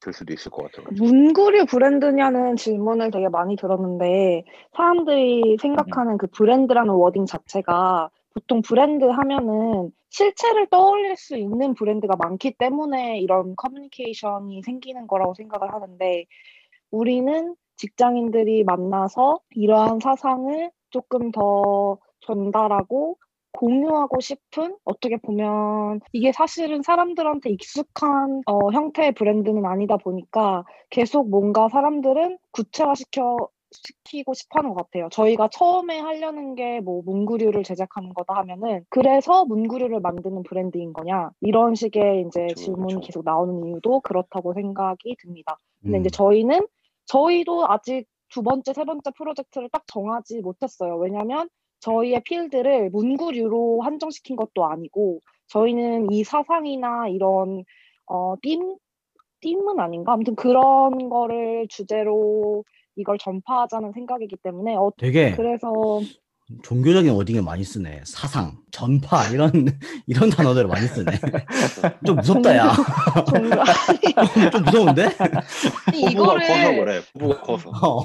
들 0.00 0.12
수도 0.12 0.32
있을 0.32 0.50
것 0.50 0.64
같아요. 0.64 0.86
문구류 0.92 1.66
브랜드냐는 1.66 2.56
질문을 2.56 3.10
되게 3.10 3.28
많이 3.28 3.56
들었는데 3.56 4.44
사람들이 4.74 5.58
생각하는 5.60 6.18
그 6.18 6.26
브랜드라는 6.26 6.92
wording 6.94 7.26
자체가 7.26 8.10
보통 8.32 8.62
브랜드 8.62 9.04
하면은 9.04 9.92
실체를 10.08 10.68
떠올릴 10.68 11.16
수 11.16 11.36
있는 11.36 11.74
브랜드가 11.74 12.16
많기 12.16 12.52
때문에 12.52 13.20
이런 13.20 13.54
커뮤니케이션이 13.56 14.62
생기는 14.62 15.06
거라고 15.06 15.34
생각을 15.34 15.72
하는데 15.72 16.24
우리는 16.90 17.54
직장인들이 17.76 18.64
만나서 18.64 19.40
이러한 19.50 20.00
사상을 20.00 20.70
조금 20.90 21.30
더 21.30 21.98
전달하고 22.22 23.18
공유하고 23.52 24.20
싶은 24.20 24.76
어떻게 24.84 25.16
보면 25.16 26.00
이게 26.12 26.32
사실은 26.32 26.82
사람들한테 26.82 27.50
익숙한 27.50 28.42
어, 28.46 28.70
형태의 28.72 29.12
브랜드는 29.12 29.64
아니다 29.66 29.96
보니까 29.96 30.64
계속 30.90 31.28
뭔가 31.28 31.68
사람들은 31.68 32.38
구체화시켜 32.52 33.36
시키고 33.72 34.34
싶어 34.34 34.58
하는 34.60 34.70
것 34.74 34.84
같아요. 34.90 35.08
저희가 35.10 35.48
처음에 35.48 35.98
하려는 35.98 36.54
게 36.56 36.80
뭐 36.80 37.02
문구류를 37.04 37.62
제작하는 37.64 38.12
거다 38.14 38.34
하면은 38.38 38.84
그래서 38.90 39.44
문구류를 39.44 40.00
만드는 40.00 40.42
브랜드인 40.44 40.92
거냐 40.92 41.30
이런 41.40 41.74
식의 41.74 42.24
이제 42.26 42.54
그쵸, 42.54 42.54
질문이 42.54 42.94
그쵸. 42.96 43.06
계속 43.06 43.24
나오는 43.24 43.64
이유도 43.66 44.00
그렇다고 44.00 44.54
생각이 44.54 45.16
듭니다. 45.22 45.58
근데 45.82 45.98
음, 45.98 46.00
이제 46.00 46.10
저희는 46.10 46.66
저희도 47.06 47.66
아직 47.68 48.06
두 48.30 48.42
번째, 48.42 48.72
세 48.72 48.84
번째 48.84 49.10
프로젝트를 49.16 49.68
딱 49.70 49.82
정하지 49.86 50.40
못했어요. 50.40 50.96
왜냐면 50.96 51.48
저희의 51.80 52.22
필드를 52.24 52.90
문구류로 52.90 53.80
한정시킨 53.82 54.36
것도 54.36 54.66
아니고 54.66 55.20
저희는 55.48 56.12
이 56.12 56.24
사상이나 56.24 57.08
이런 57.08 57.64
어, 58.06 58.34
띠임, 58.42 58.76
띠임은 59.40 59.80
아닌가? 59.80 60.12
아무튼 60.12 60.34
그런 60.36 61.08
거를 61.08 61.66
주제로 61.68 62.64
이걸 62.96 63.18
전파하자는 63.18 63.92
생각이기 63.92 64.36
때문에 64.42 64.74
어, 64.76 64.92
되게 64.98 65.32
그래서 65.32 65.72
종교적인 66.64 67.12
워딩을 67.12 67.42
많이 67.42 67.62
쓰네. 67.62 68.02
사상, 68.04 68.58
전파 68.72 69.24
이런 69.28 69.50
이런 70.06 70.30
단어들을 70.30 70.66
많이 70.66 70.86
쓰네. 70.86 71.12
좀 72.04 72.16
무섭다 72.16 72.56
야. 72.56 72.72
종교 73.28 73.60
아니 73.60 74.00
좀 74.50 74.64
무서운데? 74.64 75.08
포부가 75.10 75.30
커서 75.92 76.10
이거를 76.10 76.84
그래. 76.84 77.00
포부가 77.12 77.40
커서. 77.42 77.70
어. 77.70 78.00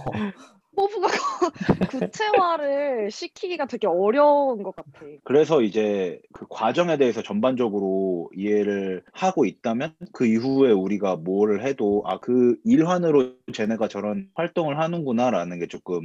포부가 0.75 1.07
구체화를 1.89 3.11
시키기가 3.11 3.65
되게 3.67 3.87
어려운 3.87 4.61
것 4.61 4.75
같아. 4.75 4.89
그래서 5.23 5.61
이제 5.61 6.19
그 6.33 6.45
과정에 6.49 6.97
대해서 6.97 7.21
전반적으로 7.23 8.29
이해를 8.35 9.03
하고 9.13 9.45
있다면 9.45 9.93
그 10.11 10.25
이후에 10.25 10.71
우리가 10.71 11.15
뭘 11.15 11.61
해도 11.61 12.03
아 12.05 12.19
그 12.25 12.55
일환으로 12.63 13.33
쟤네가 13.53 13.87
저런 13.87 14.29
활동을 14.33 14.79
하는구나라는 14.79 15.59
게 15.59 15.67
조금 15.67 16.01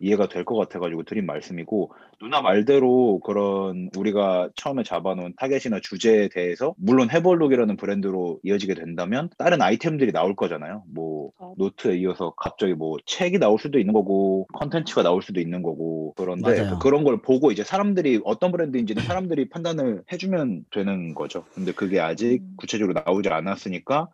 이해가 0.00 0.28
될 0.28 0.44
것 0.44 0.56
같아가지고 0.56 1.02
드린 1.02 1.26
말씀이고 1.26 1.92
누나 2.20 2.40
말대로 2.40 3.20
그런 3.20 3.90
우리가 3.96 4.48
처음에 4.56 4.82
잡아놓은 4.82 5.34
타겟이나 5.36 5.80
주제에 5.80 6.28
대해서 6.28 6.74
물론 6.78 7.10
Have 7.10 7.27
a 7.27 7.31
Look이라는 7.31 7.76
브랜드로 7.76 8.40
이어지게 8.42 8.74
된다면 8.74 9.28
다른 9.36 9.60
아이템들이 9.60 10.12
나올 10.12 10.34
거잖아요. 10.34 10.84
뭐 10.92 11.32
어. 11.38 11.54
노트에 11.58 11.96
이어서 11.98 12.32
갑자기 12.36 12.74
뭐 12.74 12.96
책이 13.04 13.38
나올 13.38 13.58
수도 13.58 13.78
있는 13.78 13.92
거고 13.92 14.46
컨텐츠가 14.54 15.02
나올 15.02 15.22
수도 15.22 15.40
있는 15.40 15.62
거고 15.62 16.14
그런데 16.16 16.62
맞아요. 16.62 16.78
그런 16.78 17.04
걸 17.04 17.20
보고 17.20 17.50
이제 17.52 17.62
사람들이 17.64 18.20
어떤 18.24 18.52
브랜드인지는 18.52 19.02
사람들이 19.02 19.48
판단을 19.50 20.02
해주면 20.12 20.64
되는 20.70 21.14
거죠. 21.14 21.44
근데 21.54 21.72
그게 21.72 22.00
아직 22.00 22.40
음. 22.42 22.54
구체적으로 22.56 23.00
나오지 23.04 23.28
않았으니까 23.28 24.08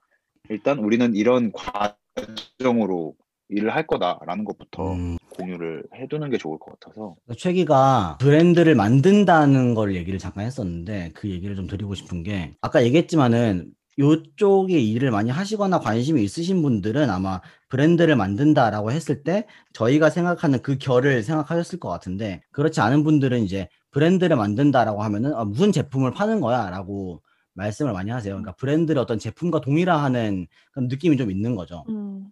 일단 0.49 0.79
우리는 0.79 1.15
이런 1.15 1.53
과정으로 1.53 3.15
일을 3.49 3.75
할 3.75 3.87
거다라는 3.87 4.45
것부터 4.45 4.93
음, 4.93 5.17
공유를 5.37 5.85
해두는 5.95 6.31
게 6.31 6.39
좋을 6.39 6.59
것 6.59 6.79
같아서 6.79 7.15
최기가 7.37 8.19
브랜드를 8.21 8.75
만든다는 8.75 9.75
걸 9.75 9.95
얘기를 9.95 10.19
잠깐 10.19 10.47
했었는데 10.47 11.13
그 11.15 11.31
얘기를 11.31 11.55
좀 11.55 11.67
드리고 11.67 11.95
싶은 11.95 12.23
게 12.23 12.55
아까 12.61 12.83
얘기했지만은 12.85 13.73
요쪽에 13.99 14.79
일을 14.79 15.11
많이 15.11 15.31
하시거나 15.31 15.79
관심이 15.79 16.23
있으신 16.23 16.63
분들은 16.63 17.11
아마 17.11 17.41
브랜드를 17.69 18.17
만든다라고 18.17 18.91
했을 18.91 19.23
때 19.23 19.47
저희가 19.73 20.11
생각하는 20.11 20.63
그 20.63 20.79
결을 20.79 21.23
생각하셨을 21.23 21.79
것 21.79 21.89
같은데 21.89 22.43
그렇지 22.51 22.81
않은 22.81 23.05
분들은 23.05 23.43
이제 23.43 23.69
브랜드를 23.93 24.37
만든다라고 24.37 25.03
하면은 25.05 25.35
아, 25.35 25.45
무슨 25.45 25.71
제품을 25.71 26.11
파는 26.11 26.41
거야라고 26.41 27.23
말씀을 27.55 27.93
많이 27.93 28.11
하세요. 28.11 28.35
그러니까 28.35 28.53
브랜드를 28.57 29.01
어떤 29.01 29.19
제품과 29.19 29.61
동일화하는 29.61 30.49
그런 30.73 30.89
느낌이 30.89 31.17
좀 31.17 31.31
있는 31.31 31.55
거죠. 31.55 31.85
음, 31.89 32.27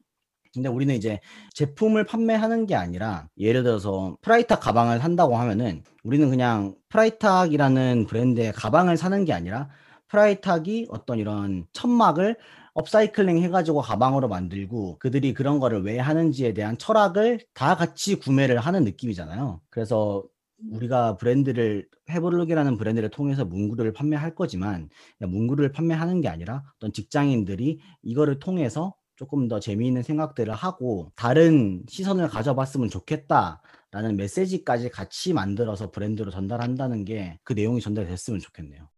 근데 0.55 0.69
우리는 0.69 0.95
이제 0.95 1.21
제품을 1.55 2.05
판매하는 2.05 2.67
게 2.67 2.75
아니라 2.75 3.29
예를 3.39 3.63
들어서 3.63 4.17
프라이탁 4.21 4.61
가방을 4.61 4.99
산다고 5.01 5.37
하면은 5.37 5.83
우리는 6.05 6.29
그냥 6.29 6.75
프라이탁이라는 6.91 8.07
브랜드의 8.07 8.53
가방을 8.53 8.97
사는 8.97 9.25
게 9.25 9.33
아니라 9.33 9.71
프라이탁이 10.09 10.89
어떤 10.91 11.19
이런 11.19 11.65
천막을 11.73 12.37
업사이클링 12.75 13.39
해가지고 13.39 13.81
가방으로 13.81 14.29
만들고 14.29 14.99
그들이 14.99 15.35
그런 15.35 15.59
거를 15.59 15.83
왜 15.83 15.99
하는지에 15.99 16.55
대한 16.55 16.77
철학을 16.79 17.41
다 17.55 17.75
같이 17.77 18.17
구매를 18.17 18.59
하는 18.59 18.85
느낌이잖아요. 18.85 19.61
그래서 19.71 20.23
우리가 20.71 21.17
브랜드를 21.17 21.87
해볼록이라는 22.11 22.77
브랜드를 22.77 23.11
통해서 23.11 23.45
문구를 23.45 23.93
판매할 23.93 24.35
거지만 24.35 24.89
문구를 25.19 25.73
판매하는 25.73 26.21
게 26.21 26.29
아니라 26.29 26.63
어떤 26.77 26.93
직장인들이 26.93 27.81
이거를 28.03 28.39
통해서 28.39 28.95
조금 29.17 29.49
더 29.49 29.61
재미있는 29.61 30.03
생각들을 30.03 30.53
하고 30.55 31.13
다른 31.17 31.83
시선을 31.89 32.29
가져봤으면 32.29 32.89
좋겠다라는 32.89 34.17
메시지까지 34.17 34.89
같이 34.91 35.33
만들어서 35.33 35.91
브랜드로 35.91 36.31
전달한다는 36.31 37.05
게 37.05 37.39
그 37.45 37.53
내용이 37.53 37.81
전달됐으면 37.81 38.41
좋겠네요. 38.41 38.89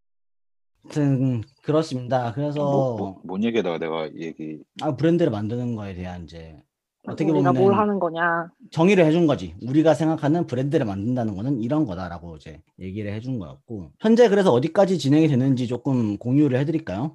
아무튼 0.83 1.41
그렇습니다. 1.63 2.31
그래서 2.33 2.59
뭐, 2.59 2.97
뭐, 2.97 3.21
뭔 3.23 3.43
얘기에다가 3.43 3.77
내가 3.79 4.09
얘기 4.15 4.59
아, 4.81 4.95
브랜드를 4.95 5.31
만드는 5.31 5.75
거에 5.75 5.95
대한 5.95 6.23
이제 6.23 6.61
어떻게 7.07 7.29
우리가 7.29 7.53
뭘 7.53 7.73
하는 7.75 7.99
거냐. 7.99 8.49
정의를 8.71 9.05
해준 9.05 9.27
거지. 9.27 9.55
우리가 9.61 9.93
생각하는 9.93 10.45
브랜드를 10.47 10.85
만든다는 10.85 11.35
거는 11.35 11.61
이런 11.61 11.85
거다라고 11.85 12.37
이제 12.37 12.61
얘기를 12.79 13.11
해준 13.13 13.37
거였고 13.39 13.91
현재 13.99 14.27
그래서 14.29 14.51
어디까지 14.51 14.97
진행이 14.97 15.27
되는지 15.27 15.67
조금 15.67 16.17
공유를 16.17 16.57
해드릴까요? 16.59 17.13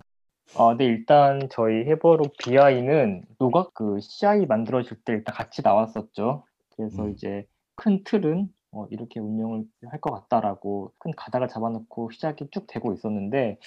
아, 0.56 0.74
네, 0.76 0.84
일단 0.84 1.48
저희 1.50 1.84
해버록 1.86 2.32
BI는 2.38 3.22
노각 3.38 3.72
그 3.74 3.98
CI 4.00 4.46
만들어질 4.46 4.96
때 5.04 5.12
일단 5.12 5.34
같이 5.34 5.62
나왔었죠. 5.62 6.44
그래서 6.76 7.04
음. 7.04 7.10
이제 7.10 7.46
큰 7.76 8.02
틀은 8.04 8.48
어, 8.72 8.86
이렇게 8.90 9.18
운영을 9.20 9.64
할 9.90 10.00
것 10.00 10.12
같다라고 10.12 10.92
큰 10.98 11.12
가닥을 11.16 11.48
잡아놓고 11.48 12.10
시작이 12.12 12.48
쭉 12.50 12.66
되고 12.68 12.92
있었는데 12.92 13.58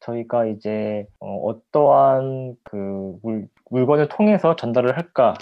저희가 0.00 0.46
이제 0.46 1.06
어, 1.20 1.60
떠한그 1.72 3.18
물, 3.22 3.48
물건을 3.70 4.08
통해서 4.08 4.54
전달을 4.56 4.96
할까 4.96 5.34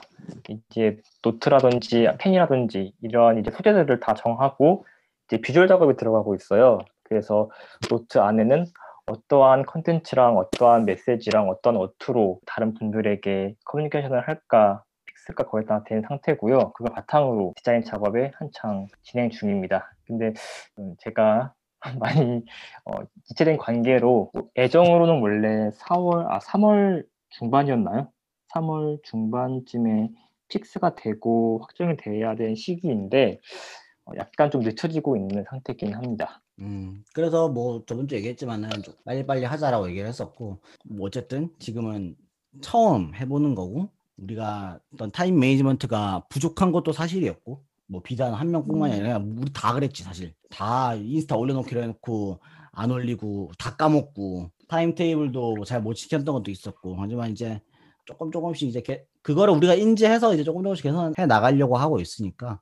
이제 0.49 0.99
노트라든지 1.23 2.09
펜이라든지 2.19 2.95
이러한 3.03 3.39
이제 3.39 3.51
소재들을 3.51 4.01
다 4.01 4.15
정하고 4.15 4.87
이제 5.27 5.39
비주얼 5.41 5.69
작업이 5.69 5.97
들어가고 5.97 6.35
있어요. 6.35 6.79
그래서 7.03 7.51
노트 7.91 8.19
안에는 8.19 8.67
어떠한 9.11 9.67
컨텐츠랑 9.67 10.37
어떠한 10.39 10.85
메시지랑 10.85 11.49
어떠한 11.49 11.81
어투로 11.81 12.41
다른 12.47 12.75
분들에게 12.75 13.55
커뮤니케이션을 13.65 14.27
할까 14.29 14.85
fix가 15.07 15.45
거의 15.45 15.67
다 15.67 15.83
된 15.85 16.03
상태고요. 16.07 16.73
그걸 16.73 16.93
바탕으로 16.95 17.55
디자인 17.57 17.83
작업에 17.85 18.31
한창 18.37 18.87
진행 19.03 19.31
중입니다. 19.31 19.91
근데 20.07 20.33
음, 20.79 20.95
제가 21.01 21.55
많이 21.99 22.45
어, 22.85 22.93
지체된 23.25 23.57
관계로 23.57 24.31
예정으로는 24.57 25.21
원래 25.23 25.71
4월 25.71 26.27
아 26.31 26.39
3월 26.41 27.05
중반이었나요? 27.31 28.11
3월 28.55 29.03
중반쯤에 29.05 30.11
fix가 30.49 30.95
되고 30.97 31.61
확정이 31.63 31.97
돼야 31.97 32.35
될 32.35 32.57
시기인데 32.57 33.39
어, 33.39 33.90
약간 34.17 34.51
좀 34.51 34.63
늦춰지고 34.63 35.17
있는 35.17 35.45
상태이긴 35.49 35.95
합니다. 35.95 36.43
음, 36.61 37.05
그래서 37.15 37.49
뭐 37.49 37.83
저번 37.87 38.07
주에 38.09 38.19
얘기했지만은 38.19 38.71
좀 38.83 38.95
빨리빨리 39.05 39.45
하자라고 39.45 39.89
얘기를 39.91 40.09
했었고 40.09 40.59
뭐 40.85 41.07
어쨌든 41.07 41.51
지금은 41.59 42.17
처음 42.61 43.15
해보는 43.15 43.55
거고 43.55 43.91
우리가 44.19 44.79
어떤 44.95 45.11
time 45.11 45.39
management가 45.39 46.25
부족한 46.29 46.73
것도 46.73 46.93
사실이었고 46.93 47.63
뭐 47.87 48.03
비단 48.03 48.35
한 48.35 48.51
명뿐만이 48.51 48.95
아니라 48.95 49.19
우리 49.19 49.53
다 49.53 49.73
그랬지 49.73 50.03
사실 50.03 50.35
다 50.51 50.95
인스타 50.95 51.37
올려놓기로 51.37 51.83
해놓고 51.83 52.41
안 52.73 52.91
올리고 52.91 53.51
다 53.59 53.77
까먹고 53.77 54.51
time 54.69 54.95
table도 54.95 55.65
잘 55.65 55.81
못 55.83 55.95
지켰던 55.95 56.35
것도 56.35 56.51
있었고 56.51 56.97
하지만 56.99 57.31
이제 57.33 57.61
조금 58.05 58.31
조금씩 58.31 58.69
이제 58.69 58.81
개- 58.83 59.05
그거를 59.23 59.55
우리가 59.55 59.75
인지해서 59.75 60.35
이제 60.35 60.45
조금 60.45 60.63
조금씩 60.63 60.83
개선해 60.85 61.27
나가려고 61.27 61.77
하고 61.77 62.01
있으니까 62.01 62.61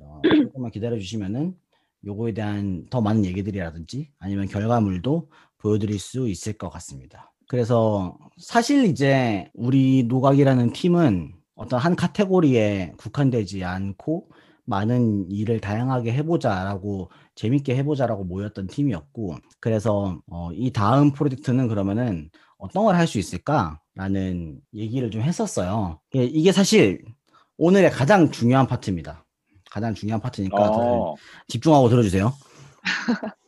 어, 0.00 0.20
조금만 0.24 0.70
기다려 0.70 0.98
주시면은 0.98 1.54
요거에 2.04 2.32
대한 2.32 2.86
더 2.90 3.00
많은 3.00 3.24
얘기들이라든지 3.26 4.10
아니면 4.18 4.46
결과물도 4.48 5.30
보여드릴 5.58 5.98
수 5.98 6.28
있을 6.28 6.54
것 6.54 6.70
같습니다. 6.70 7.32
그래서 7.48 8.16
사실 8.38 8.84
이제 8.84 9.50
우리 9.54 10.04
노각이라는 10.04 10.72
팀은 10.72 11.34
어떤 11.56 11.78
한 11.80 11.96
카테고리에 11.96 12.94
국한되지 12.96 13.64
않고 13.64 14.30
많은 14.64 15.30
일을 15.30 15.60
다양하게 15.60 16.12
해보자라고 16.12 17.10
재밌게 17.34 17.76
해보자라고 17.76 18.24
모였던 18.24 18.68
팀이었고 18.68 19.36
그래서 19.58 20.20
어, 20.30 20.50
이 20.52 20.70
다음 20.72 21.12
프로젝트는 21.12 21.66
그러면은 21.68 22.30
어떤 22.56 22.84
걸 22.84 22.94
할 22.94 23.06
수 23.06 23.18
있을까라는 23.18 24.60
얘기를 24.74 25.10
좀 25.10 25.22
했었어요. 25.22 26.00
이게- 26.12 26.24
이게 26.24 26.52
사실 26.52 27.02
오늘의 27.58 27.90
가장 27.90 28.30
중요한 28.30 28.66
파트입니다. 28.66 29.26
가장 29.70 29.94
중요한 29.94 30.20
파트니까 30.20 30.56
어, 30.56 31.14
집중하고 31.48 31.88
들어주세요. 31.88 32.32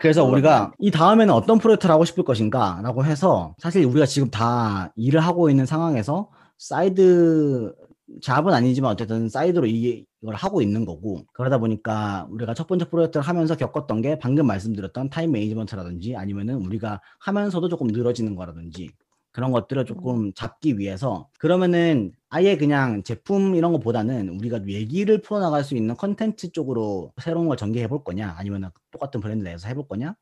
그래서 0.00 0.24
우리가 0.24 0.72
이 0.78 0.90
다음에는 0.90 1.32
어떤 1.34 1.58
프로젝트를 1.58 1.92
하고 1.92 2.04
싶을 2.04 2.24
것인가 2.24 2.80
라고 2.82 3.04
해서 3.04 3.54
사실 3.58 3.84
우리가 3.84 4.06
지금 4.06 4.30
다 4.30 4.92
일을 4.96 5.20
하고 5.20 5.50
있는 5.50 5.66
상황에서 5.66 6.30
side 6.58 7.74
job은 8.22 8.54
아니지만 8.54 8.92
어쨌든 8.92 9.28
side로 9.28 9.66
이- 9.66 10.06
이걸 10.22 10.34
하고 10.34 10.62
있는 10.62 10.84
거고 10.84 11.22
그러다 11.32 11.58
보니까 11.58 12.26
우리가 12.30 12.54
첫 12.54 12.66
번째 12.66 12.88
프로젝트를 12.88 13.26
하면서 13.26 13.56
겪었던 13.56 14.00
게 14.02 14.18
방금 14.18 14.46
말씀드렸던 14.46 15.10
time 15.10 15.32
management라든지 15.32 16.16
아니면은 16.16 16.56
우리가 16.56 17.00
하면서도 17.20 17.68
조금 17.68 17.88
늘어지는 17.88 18.34
거라든지 18.34 18.90
그런 19.32 19.52
것들을 19.52 19.84
조금 19.84 20.32
잡기 20.32 20.78
위해서 20.78 21.28
그러면은 21.38 22.12
아예 22.30 22.56
그냥 22.56 23.02
제품 23.02 23.54
이런 23.54 23.72
것보다는 23.72 24.28
우리가 24.28 24.66
얘기를 24.68 25.20
풀어나갈 25.22 25.64
수 25.64 25.74
있는 25.74 25.96
컨텐츠 25.96 26.52
쪽으로 26.52 27.12
새로운 27.22 27.48
걸 27.48 27.56
전개해 27.56 27.88
볼 27.88 28.04
거냐 28.04 28.34
아니면 28.38 28.70
똑같은 28.90 29.20
브랜드 29.20 29.44
내에서 29.44 29.68
해볼 29.68 29.88
거냐 29.88 30.14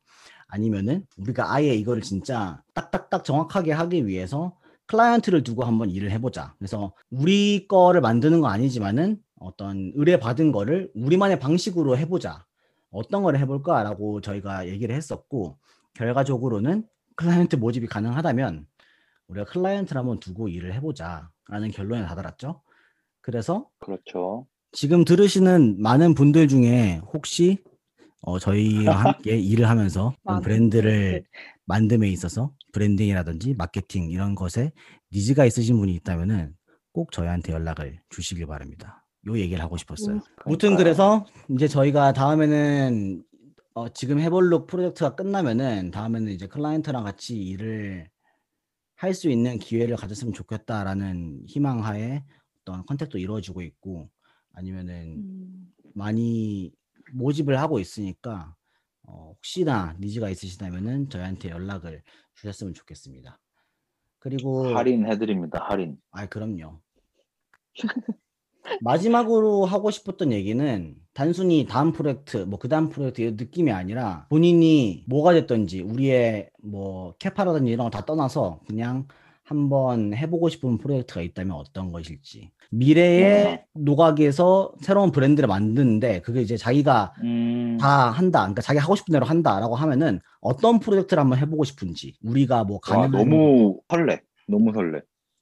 아니면은 0.47 1.05
우리가 1.17 1.53
아예 1.53 1.73
이거를 1.75 2.01
진짜 2.01 2.61
딱딱딱 2.73 3.25
정확하게 3.25 3.73
하기 3.73 4.07
위해서 4.07 4.55
클라이언트를 4.87 5.43
두고 5.43 5.65
한번 5.65 5.89
일을 5.89 6.11
해보자. 6.11 6.55
그래서 6.57 6.93
우리 7.11 7.67
거를 7.67 7.99
만드는 7.99 8.39
건 8.39 8.51
아니지만은 8.51 9.17
어떤 9.39 9.91
의뢰 9.95 10.17
받은 10.17 10.53
거를 10.53 10.89
우리만의 10.95 11.39
방식으로 11.39 11.97
해보자. 11.97 12.45
어떤 12.89 13.21
걸 13.21 13.37
해볼까라고 13.37 14.21
저희가 14.21 14.69
얘기를 14.69 14.95
했었고 14.95 15.57
결과적으로는 15.93 16.85
클라이언트 17.17 17.57
모집이 17.57 17.87
가능하다면 17.87 18.65
우리가 19.27 19.45
클라이언트를 19.45 19.99
한번 19.99 20.19
두고 20.19 20.47
일을 20.47 20.73
해보자라는 20.75 21.71
결론에 21.73 22.05
다다랐죠. 22.05 22.61
그래서 23.21 23.69
그렇죠. 23.79 24.47
지금 24.71 25.03
들으시는 25.05 25.81
많은 25.81 26.13
분들 26.13 26.47
중에 26.47 27.01
혹시 27.13 27.57
어, 28.21 28.39
저희와 28.39 28.95
함께 28.95 29.37
일을 29.39 29.69
하면서 29.69 30.13
브랜드를 30.43 31.23
만듦에 31.69 32.07
있어서 32.11 32.51
branding이라든지 32.73 33.55
마케팅 33.57 34.09
이런 34.09 34.35
것에 34.35 34.71
needs가 35.13 35.45
있으신 35.45 35.77
분이 35.77 35.93
있다면은 35.95 36.53
꼭 36.91 37.11
저희한테 37.11 37.53
연락을 37.53 37.99
주시길 38.09 38.47
바랍니다. 38.47 39.05
요 39.27 39.37
얘기를 39.37 39.61
하고 39.61 39.77
싶었어요. 39.77 40.15
음, 40.15 40.21
무튼. 40.45 40.77
그래서 40.77 41.25
이제 41.49 41.67
저희가 41.67 42.13
다음에는 42.13 43.23
어, 43.73 43.89
지금 43.89 44.19
해벌룩 44.19 44.67
프로젝트가 44.67 45.15
끝나면은 45.15 45.91
다음에는 45.91 46.31
이제 46.31 46.47
클라이언트랑 46.47 47.03
같이 47.03 47.37
일을 47.37 48.09
할 48.97 49.13
수 49.13 49.29
있는 49.29 49.59
기회를 49.59 49.95
가졌으면 49.95 50.33
좋겠다라는 50.33 51.43
희망하에 51.47 52.23
어떤 52.61 52.85
contact도 52.85 53.19
이루어지고 53.19 53.61
있고 53.61 54.09
아니면은 54.53 55.17
음, 55.17 55.73
많이 55.93 56.71
모집을 57.13 57.59
하고 57.59 57.79
있으니까 57.79 58.55
어, 59.03 59.33
혹시나 59.35 59.95
니즈가 59.99 60.29
있으시다면은 60.29 61.09
저희한테 61.09 61.49
연락을 61.49 62.01
주셨으면 62.35 62.73
좋겠습니다. 62.73 63.39
그리고 64.19 64.75
할인 64.75 65.05
해드립니다. 65.05 65.63
할인. 65.69 65.97
아, 66.11 66.25
그럼요. 66.25 66.81
마지막으로 68.81 69.65
하고 69.65 69.91
싶었던 69.91 70.31
얘기는 70.33 70.95
단순히 71.21 71.65
다음 71.67 71.91
프로젝트, 71.93 72.37
뭐 72.37 72.59
그 72.59 72.69
다음 72.69 72.89
프로젝트 72.89 73.21
이 73.21 73.31
느낌이 73.31 73.71
아니라 73.71 74.27
본인이 74.29 75.03
뭐가 75.07 75.33
됐든지 75.33 75.81
우리의 75.81 76.51
뭐 76.63 77.15
캐파라든지 77.17 77.71
이런 77.71 77.85
거 77.87 77.89
다 77.89 78.05
떠나서 78.05 78.59
그냥 78.67 79.07
한번 79.43 80.13
해보고 80.13 80.49
싶은 80.49 80.77
프로젝트가 80.77 81.21
있다면 81.21 81.55
어떤 81.57 81.91
것일지. 81.91 82.51
미래의 82.69 83.63
노각에서 83.73 84.73
새로운 84.81 85.11
브랜드를 85.11 85.47
만드는데 85.47 86.21
그게 86.21 86.41
이제 86.41 86.55
자기가 86.57 87.13
음, 87.23 87.77
다 87.79 88.11
한다. 88.11 88.41
그러니까 88.41 88.61
자기 88.61 88.77
하고 88.77 88.95
싶은 88.95 89.11
대로 89.13 89.25
한다라고 89.25 89.75
하면은 89.75 90.19
어떤 90.41 90.79
프로젝트를 90.79 91.21
한번 91.21 91.39
해보고 91.39 91.63
싶은지 91.63 92.13
우리가 92.23 92.63
뭐 92.65 92.75
와, 92.75 92.79
가능한 92.83 93.11
너무 93.11 93.79
설레. 93.89 94.21
너무 94.47 94.71
설레. 94.73 94.99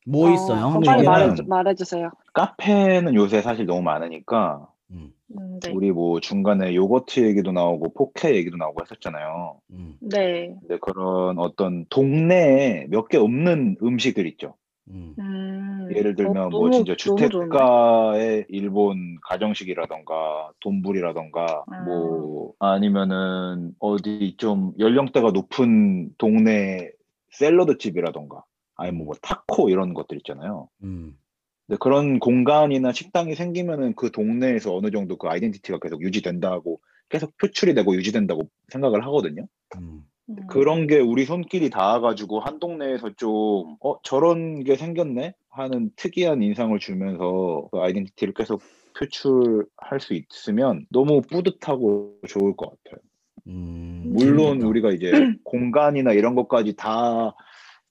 뭐 0.07 0.29
어, 0.29 0.33
있어요? 0.33 0.65
한번 0.67 0.83
빨리 0.83 1.03
말해. 1.03 1.33
말해주세요. 1.47 2.11
카페는 2.33 3.15
요새 3.15 3.41
사실 3.41 3.65
너무 3.65 3.81
많으니까 3.81 4.67
음, 4.91 5.09
음, 5.37 5.59
네. 5.59 5.71
우리 5.71 5.91
뭐 5.91 6.19
중간에 6.19 6.75
요거트 6.75 7.25
얘기도 7.25 7.51
나오고 7.51 7.93
포케 7.93 8.35
얘기도 8.35 8.57
나오고 8.57 8.81
했었잖아요. 8.83 9.59
음. 9.71 9.95
네. 10.01 10.55
근데 10.61 10.77
그런 10.79 11.39
어떤 11.39 11.85
동네에 11.89 12.87
몇 12.89 13.07
개 13.07 13.17
없는 13.17 13.77
음식들 13.81 14.27
있죠. 14.27 14.55
음. 14.89 15.15
음. 15.17 15.89
예를 15.95 16.15
들면 16.15 16.37
어, 16.37 16.49
뭐 16.49 16.69
너무- 16.69 16.71
진짜? 16.71 16.95
주택가의 16.95 18.45
일본 18.49 19.17
가정식이라던가 19.23 20.51
돈불이라던가 20.59 21.63
아. 21.71 21.81
뭐 21.83 22.53
아니면은 22.59 23.73
어디 23.79 24.35
좀 24.37 24.73
연령대가 24.79 25.31
높은 25.31 26.09
동네 26.17 26.91
샐러드 27.31 27.77
집이라던가 27.79 28.43
아니면 28.75 29.05
뭐 29.05 29.15
타코 29.21 29.69
이런 29.69 29.93
것들 29.93 30.17
있잖아요. 30.17 30.69
음. 30.83 31.17
근데 31.67 31.77
그런 31.79 32.19
공간이나 32.19 32.91
식당이 32.91 33.35
생기면은 33.35 33.93
그 33.95 34.11
동네에서 34.11 34.75
어느 34.75 34.91
정도 34.91 35.17
그 35.17 35.27
아이덴티티가 35.27 35.79
계속 35.79 36.01
유지된다고 36.01 36.79
계속 37.09 37.35
표출이 37.37 37.73
되고 37.73 37.95
유지된다고 37.95 38.49
생각을 38.69 39.05
하거든요. 39.05 39.47
음. 39.77 40.05
음. 40.29 40.35
그런 40.47 40.87
게 40.87 40.99
우리 40.99 41.25
손길이 41.25 41.69
닿아가지고 41.69 42.39
한 42.39 42.59
동네에서 42.59 43.11
좀, 43.15 43.77
어, 43.83 43.95
저런 44.03 44.63
게 44.63 44.75
생겼네? 44.75 45.33
하는 45.49 45.91
특이한 45.95 46.41
인상을 46.41 46.77
주면서 46.79 47.67
그 47.71 47.79
아이덴티티를 47.79 48.33
계속 48.33 48.61
표출할 48.97 49.99
수 49.99 50.13
있으면 50.13 50.85
너무 50.89 51.21
뿌듯하고 51.21 52.17
좋을 52.27 52.55
것 52.55 52.71
같아요. 52.83 53.01
음. 53.47 54.03
물론 54.07 54.59
재밌겠다. 54.59 54.67
우리가 54.67 54.91
이제 54.91 55.11
공간이나 55.43 56.13
이런 56.13 56.35
것까지 56.35 56.75
다 56.75 57.35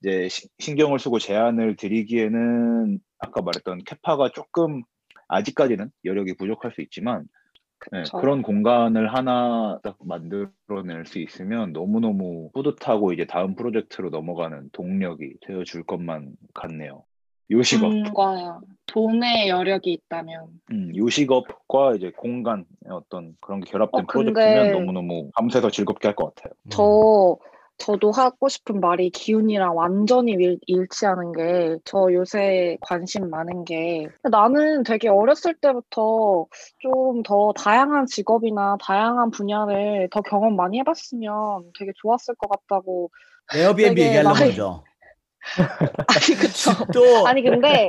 이제 0.04 0.28
시- 0.28 0.48
신경을 0.58 0.98
쓰고 0.98 1.18
제한을 1.18 1.76
드리기에는 1.76 2.98
아까 3.20 3.40
말했던 3.40 3.84
캐파가 3.86 4.28
조금 4.34 4.82
아직까지는 5.28 5.90
여력이 6.04 6.36
부족할 6.36 6.72
수 6.72 6.82
있지만 6.82 7.24
네. 7.90 8.02
그런 8.20 8.42
공간을 8.42 9.14
하나 9.14 9.78
딱 9.82 9.96
만들어낼 10.04 11.06
수 11.06 11.18
있으면 11.18 11.72
너무너무 11.72 12.50
뿌듯하고 12.52 13.12
이제 13.14 13.24
다음 13.24 13.54
프로젝트로 13.56 14.10
넘어가는 14.10 14.68
동력이 14.72 15.36
되어줄 15.46 15.84
것만 15.84 16.32
같네요. 16.52 17.04
요식업, 17.50 17.90
돈과 17.90 18.60
돈의 18.86 19.48
여력이 19.48 19.90
있다면 19.92 20.46
음, 20.70 20.92
요식업과 20.96 21.94
이제 21.96 22.10
공간의 22.16 22.64
어떤 22.90 23.34
그런 23.40 23.60
게 23.60 23.70
결합된 23.70 24.00
어, 24.02 24.06
근데- 24.06 24.32
프로젝트면 24.32 24.72
너무너무 24.72 25.30
밤새서 25.34 25.70
즐겁게 25.70 26.08
할 26.08 26.14
것 26.14 26.34
같아요. 26.34 26.52
음. 26.64 26.68
저 26.70 27.36
저도 27.78 28.12
하고 28.12 28.48
싶은 28.48 28.80
말이 28.80 29.10
기훈이랑 29.10 29.76
완전히 29.76 30.32
일, 30.32 30.58
일치하는 30.66 31.32
게 31.32 31.78
저 31.84 32.12
요새 32.12 32.78
관심 32.80 33.28
많은 33.30 33.64
게 33.64 34.08
나는 34.22 34.82
되게 34.84 35.08
어렸을 35.08 35.54
때부터 35.54 36.46
좀 36.78 37.22
더 37.24 37.52
다양한 37.54 38.06
직업이나 38.06 38.76
다양한 38.80 39.30
분야를 39.30 40.08
더 40.10 40.20
경험 40.22 40.56
많이 40.56 40.78
해봤으면 40.80 41.72
되게 41.78 41.92
좋았을 41.96 42.34
것 42.36 42.48
같다고 42.48 43.10
에어비앤비 43.54 44.00
얘기하려는 44.02 44.46
거죠. 44.46 44.84
아니 46.06 46.38
그쵸. 46.38 46.70
또, 46.92 47.26
아니 47.26 47.42
근데 47.42 47.88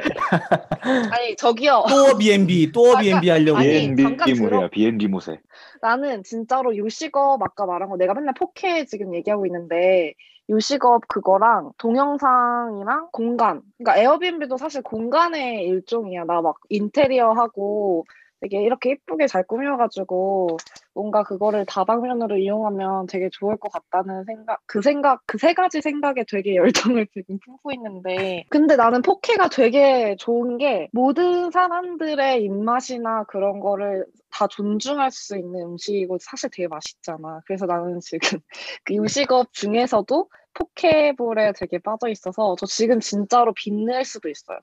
아니 1.11 1.35
저기요. 1.35 1.85
또 1.89 2.17
B&B, 2.17 2.71
또 2.71 2.95
B&B 2.97 3.29
하려고. 3.29 3.59
B&B 3.59 4.03
무새야, 4.03 4.69
B&B 4.69 5.07
무새. 5.07 5.39
나는 5.81 6.23
진짜로 6.23 6.75
요식업 6.75 7.41
아까 7.41 7.65
말한 7.65 7.89
거 7.89 7.97
내가 7.97 8.13
맨날 8.13 8.33
포케 8.33 8.85
지금 8.85 9.13
얘기하고 9.15 9.45
있는데 9.45 10.13
요식업 10.49 11.07
그거랑 11.07 11.71
동영상이랑 11.77 13.09
공간. 13.11 13.61
그러니까 13.77 14.01
에어비앤비도 14.01 14.57
사실 14.57 14.81
공간의 14.83 15.65
일종이야. 15.65 16.25
나 16.25 16.41
막 16.41 16.57
인테리어 16.69 17.31
하고 17.31 18.05
되게 18.45 18.61
이렇게 18.61 18.91
예쁘게 18.91 19.25
잘 19.27 19.43
꾸며가지고 19.43 20.57
뭔가 20.93 21.23
그거를 21.23 21.65
다방면으로 21.65 22.37
이용하면 22.37 23.07
되게 23.07 23.29
좋을 23.31 23.57
것 23.57 23.71
같다는 23.71 24.23
생각 24.25 24.61
그 24.67 24.81
생각 24.81 25.21
그 25.25 25.37
세 25.45 25.53
가지 25.53 25.81
생각에 25.81 26.23
되게 26.27 26.55
열정을 26.95 27.07
지금 27.13 27.39
품고 27.39 27.71
있는데 27.73 28.45
근데 28.49 28.75
나는 28.75 29.01
포케가 29.01 29.49
되게 29.49 30.15
좋은 30.17 30.57
게 30.57 30.89
모든 30.91 31.51
사람들의 31.51 32.43
입맛이나 32.43 33.23
그런 33.25 33.59
거를 33.59 34.05
다 34.31 34.47
존중할 34.47 35.11
수 35.11 35.37
있는 35.37 35.61
음식이고 35.61 36.17
사실 36.19 36.49
되게 36.51 36.67
맛있잖아. 36.67 37.41
그래서 37.45 37.65
나는 37.65 37.99
지금 37.99 38.19
그 38.83 38.95
요식업 38.95 39.53
중에서도 39.53 40.29
포케볼에 40.53 41.53
되게 41.53 41.77
빠져 41.79 42.09
있어서 42.09 42.55
저 42.59 42.65
지금 42.65 42.99
진짜로 42.99 43.53
빚낼 43.53 44.03
수도 44.05 44.29
있어요. 44.29 44.59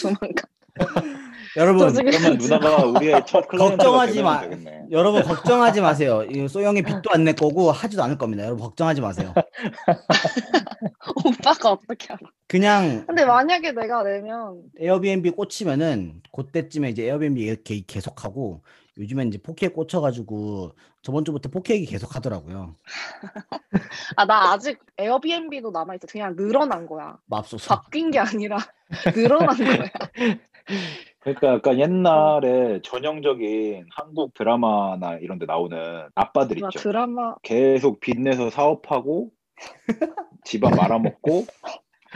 조만간. 0.00 0.59
여러분, 1.56 1.80
저 1.80 1.94
지금 1.94 2.10
그러면 2.12 2.38
누나가 2.38 2.84
우리의 2.86 3.22
첫 3.26 3.48
걱정하지 3.48 4.22
마. 4.22 4.40
되겠네. 4.42 4.86
여러분 4.92 5.22
걱정하지 5.24 5.80
마세요. 5.80 6.22
이 6.30 6.46
소영이 6.46 6.82
빚도 6.82 7.10
안 7.10 7.24
낼 7.24 7.34
거고 7.34 7.72
하지도 7.72 8.02
않을 8.04 8.18
겁니다. 8.18 8.44
여러분 8.44 8.62
걱정하지 8.64 9.00
마세요. 9.00 9.34
오빠가 11.24 11.72
어떻게 11.72 12.12
알아? 12.12 12.20
그냥 12.46 13.04
근데 13.06 13.24
만약에 13.24 13.72
내가 13.72 14.02
내면 14.04 14.62
에어비앤비 14.78 15.30
꽂히면은 15.30 16.22
그때쯤에 16.32 16.90
이제 16.90 17.04
에어비앤비 17.06 17.40
이렇게 17.42 17.82
계속하고 17.86 18.62
요즘엔 18.98 19.28
이제 19.28 19.38
포케 19.38 19.72
꽂혀가지고 19.72 20.72
저번 21.02 21.24
주부터 21.24 21.48
포케 21.48 21.74
얘기 21.74 21.86
계속 21.86 22.14
하더라고요. 22.14 22.76
아 24.16 24.24
나 24.26 24.52
아직 24.52 24.78
에어비앤비도 24.98 25.70
남아 25.70 25.94
있어. 25.94 26.06
그냥 26.10 26.36
늘어난 26.36 26.86
거야. 26.86 27.16
맙소사. 27.26 27.76
바뀐 27.82 28.10
게 28.10 28.18
아니라 28.18 28.58
늘어난 29.14 29.56
거야. 29.56 29.88
그러니까 31.20 31.54
약간 31.54 31.78
옛날에 31.78 32.80
전형적인 32.82 33.86
한국 33.90 34.34
드라마나 34.34 35.16
이런 35.16 35.38
데 35.38 35.46
나오는 35.46 36.08
아빠들 36.14 36.58
나 36.60 36.68
있죠. 36.68 36.80
드라마 36.80 37.34
계속 37.42 38.00
빚내서 38.00 38.50
사업하고 38.50 39.30
집안 40.44 40.74
말아먹고 40.76 41.46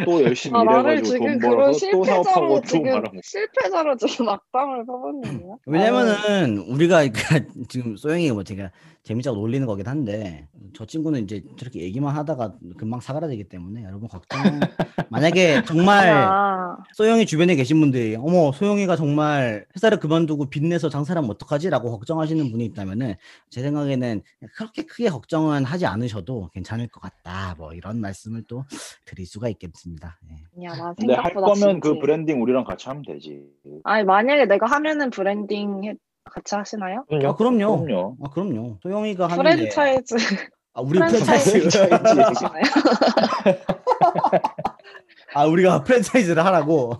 또 0.04 0.22
열심히 0.22 0.59
아 0.59 0.64
나를 0.64 0.92
일해가지고 0.98 1.18
돈 1.24 1.38
그런 1.38 1.57
벌어서 1.57 1.90
또 1.92 2.04
사업하고 2.04 2.33
실패자로 2.33 2.48
또 2.61 2.66
지금 2.66 2.85
말아먹고 2.85 3.20
실패자로 3.22 3.96
지금 3.96 4.28
악담을 4.28 4.87
거야? 4.87 5.57
왜냐면은 5.66 6.59
우리가 6.59 7.07
그러니까 7.12 7.40
지금 7.68 7.96
소영이 7.96 8.33
뭐 8.33 8.42
제가 8.42 8.70
재미자고 9.04 9.37
놀리는 9.37 9.66
거긴 9.66 9.87
한데 9.87 10.48
저 10.74 10.87
친구는 10.87 11.24
이제 11.24 11.42
저렇게 11.59 11.80
얘기만 11.80 12.16
하다가 12.16 12.54
금방 12.78 13.00
사그라들기 13.00 13.44
때문에 13.44 13.85
여러분 13.85 14.09
걱정 14.09 14.40
만약에 15.11 15.62
정말 15.64 16.09
아니야. 16.09 16.76
소영이 16.94 17.26
주변에 17.26 17.54
계신 17.54 17.78
분들이 17.80 18.16
어머 18.16 18.50
소영이가 18.52 18.96
정말 18.96 19.66
회사를 19.76 20.00
그만두고 20.00 20.48
빚내서 20.48 20.88
장사하면 20.88 21.30
어떡하지라고 21.30 21.90
걱정하시는 21.90 22.50
분이 22.50 22.64
있다면은 22.64 23.14
제 23.50 23.61
생각에는 23.61 24.22
그렇게 24.57 24.83
크게 24.87 25.11
걱정은 25.11 25.64
하지 25.64 25.85
않으셔도 25.87 26.48
괜찮을 26.54 26.88
것 26.88 27.00
같다 27.00 27.54
뭐 27.59 27.74
이런 27.74 28.00
말씀을 28.00 28.44
또 28.48 28.64
드릴 29.04 29.26
수가 29.26 29.48
있겠습니다. 29.50 29.83
예. 29.86 30.36
아니야 30.56 30.74
나 30.76 30.94
근데 30.98 31.14
할 31.14 31.34
거면 31.34 31.80
그 31.80 31.88
진지해. 31.88 31.98
브랜딩 32.00 32.42
우리랑 32.42 32.64
같이 32.64 32.88
하면 32.88 33.02
되지. 33.06 33.42
아니 33.84 34.04
만약에 34.04 34.46
내가 34.46 34.66
하면은 34.66 35.10
브랜딩 35.10 35.84
해- 35.84 35.94
같이 36.24 36.54
하시나요? 36.54 37.04
아 37.10 37.34
그럼요. 37.34 37.84
그럼요. 37.84 38.16
아 38.24 38.30
그럼요. 38.30 38.78
소영이가 38.82 39.26
하는데 39.26 39.42
프랜차이즈 39.42 40.14
아 40.74 40.80
우리 40.80 40.98
프랜차이즈? 40.98 41.68
아 45.34 45.44
우리가 45.46 45.82
프랜차이즈를 45.84 46.44
하라고 46.44 46.94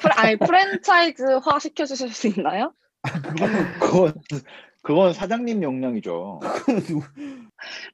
프라- 0.00 0.18
아니 0.18 0.36
프랜차이즈화 0.38 1.58
시켜 1.58 1.84
주실 1.86 2.10
수 2.12 2.28
있나요? 2.28 2.72
그건 3.80 4.12
그건 4.82 5.12
사장님 5.12 5.62
역량이죠. 5.62 6.40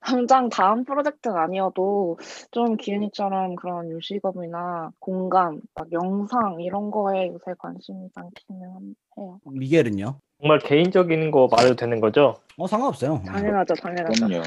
당장 0.00 0.48
다음 0.48 0.84
프로젝트는 0.84 1.36
아니어도 1.36 2.18
좀 2.50 2.76
기은이처럼 2.76 3.56
그런 3.56 3.90
요식업이나 3.90 4.90
공간, 4.98 5.60
막 5.74 5.92
영상 5.92 6.60
이런 6.60 6.90
거에 6.90 7.28
요새 7.28 7.54
관심이 7.58 8.08
많기는 8.14 8.94
해요. 9.18 9.40
미겔은요? 9.44 10.18
정말 10.40 10.58
개인적인 10.60 11.30
거 11.30 11.48
말해도 11.50 11.74
되는 11.76 12.00
거죠? 12.00 12.36
어 12.56 12.66
상관없어요. 12.66 13.22
당연하죠, 13.26 13.74
당연하죠. 13.74 14.26
그럼요. 14.26 14.42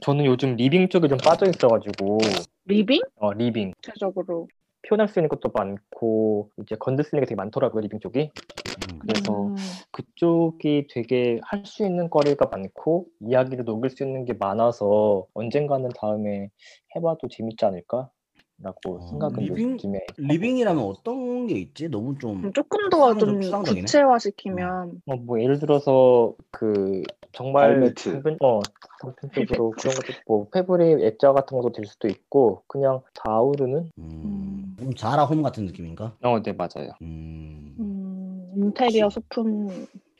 저는 0.00 0.24
요즘 0.24 0.56
living 0.56 0.88
쪽에 0.88 1.08
좀 1.08 1.18
빠져 1.18 1.46
있어가지고 1.46 2.18
living? 2.64 3.00
어 3.16 3.32
living 3.32 3.72
구체적으로. 3.82 4.48
표현할 4.88 5.06
수 5.08 5.20
있는 5.20 5.28
것도 5.28 5.50
많고 5.54 6.50
이제 6.60 6.74
건드릴 6.74 7.02
수 7.04 7.08
있는 7.08 7.20
게 7.20 7.26
되게 7.26 7.36
많더라고요 7.36 7.82
living 7.82 8.00
쪽이 8.00 8.18
음. 8.20 8.71
그래서 9.00 9.46
음, 9.46 9.56
그쪽이 9.92 10.86
되게 10.90 11.38
할 11.42 11.62
수 11.64 11.84
있는 11.84 12.10
거리가 12.10 12.46
많고 12.50 13.06
이야기를 13.20 13.64
녹일 13.64 13.90
수 13.90 14.02
있는 14.04 14.24
게 14.24 14.32
많아서 14.34 15.26
언젠가는 15.34 15.88
다음에 15.96 16.50
해봐도 16.96 17.28
재밌지 17.28 17.64
않을까 17.64 18.10
라고 18.58 18.96
어, 18.96 19.00
생각은 19.10 19.44
living? 19.44 19.72
요즘에 19.72 20.00
living이라면 20.18 20.82
어떤 20.84 21.46
게 21.46 21.54
있지? 21.56 21.88
너무 21.88 22.18
좀 22.18 22.44
음, 22.44 22.52
조금 22.52 22.90
더좀 22.90 23.38
추상적- 23.38 23.42
추상적이네. 23.42 23.80
구체화 23.86 24.18
시키면 24.18 25.02
어, 25.06 25.16
뭐 25.16 25.40
예를 25.40 25.58
들어서 25.58 26.34
그 26.50 27.02
정말. 27.32 27.94
단편, 27.94 28.36
어, 28.42 28.60
단편적으로 29.00 29.70
그런 29.76 29.94
것도 29.94 30.12
뭐 30.26 30.48
패브릭 30.50 31.00
액자 31.02 31.32
같은 31.32 31.56
것도 31.58 31.72
될 31.72 31.86
수도 31.86 32.08
있고 32.08 32.62
그냥 32.66 33.00
다 33.14 33.30
아우르는 33.32 33.90
음, 33.98 34.76
좀 34.78 34.94
자라 34.94 35.24
홈 35.24 35.42
같은 35.42 35.64
느낌인가? 35.66 36.16
어, 36.22 36.42
네 36.42 36.52
맞아요. 36.52 36.90
음, 37.00 37.74
음, 37.78 37.91
인테리어 38.56 39.10
소품 39.10 39.68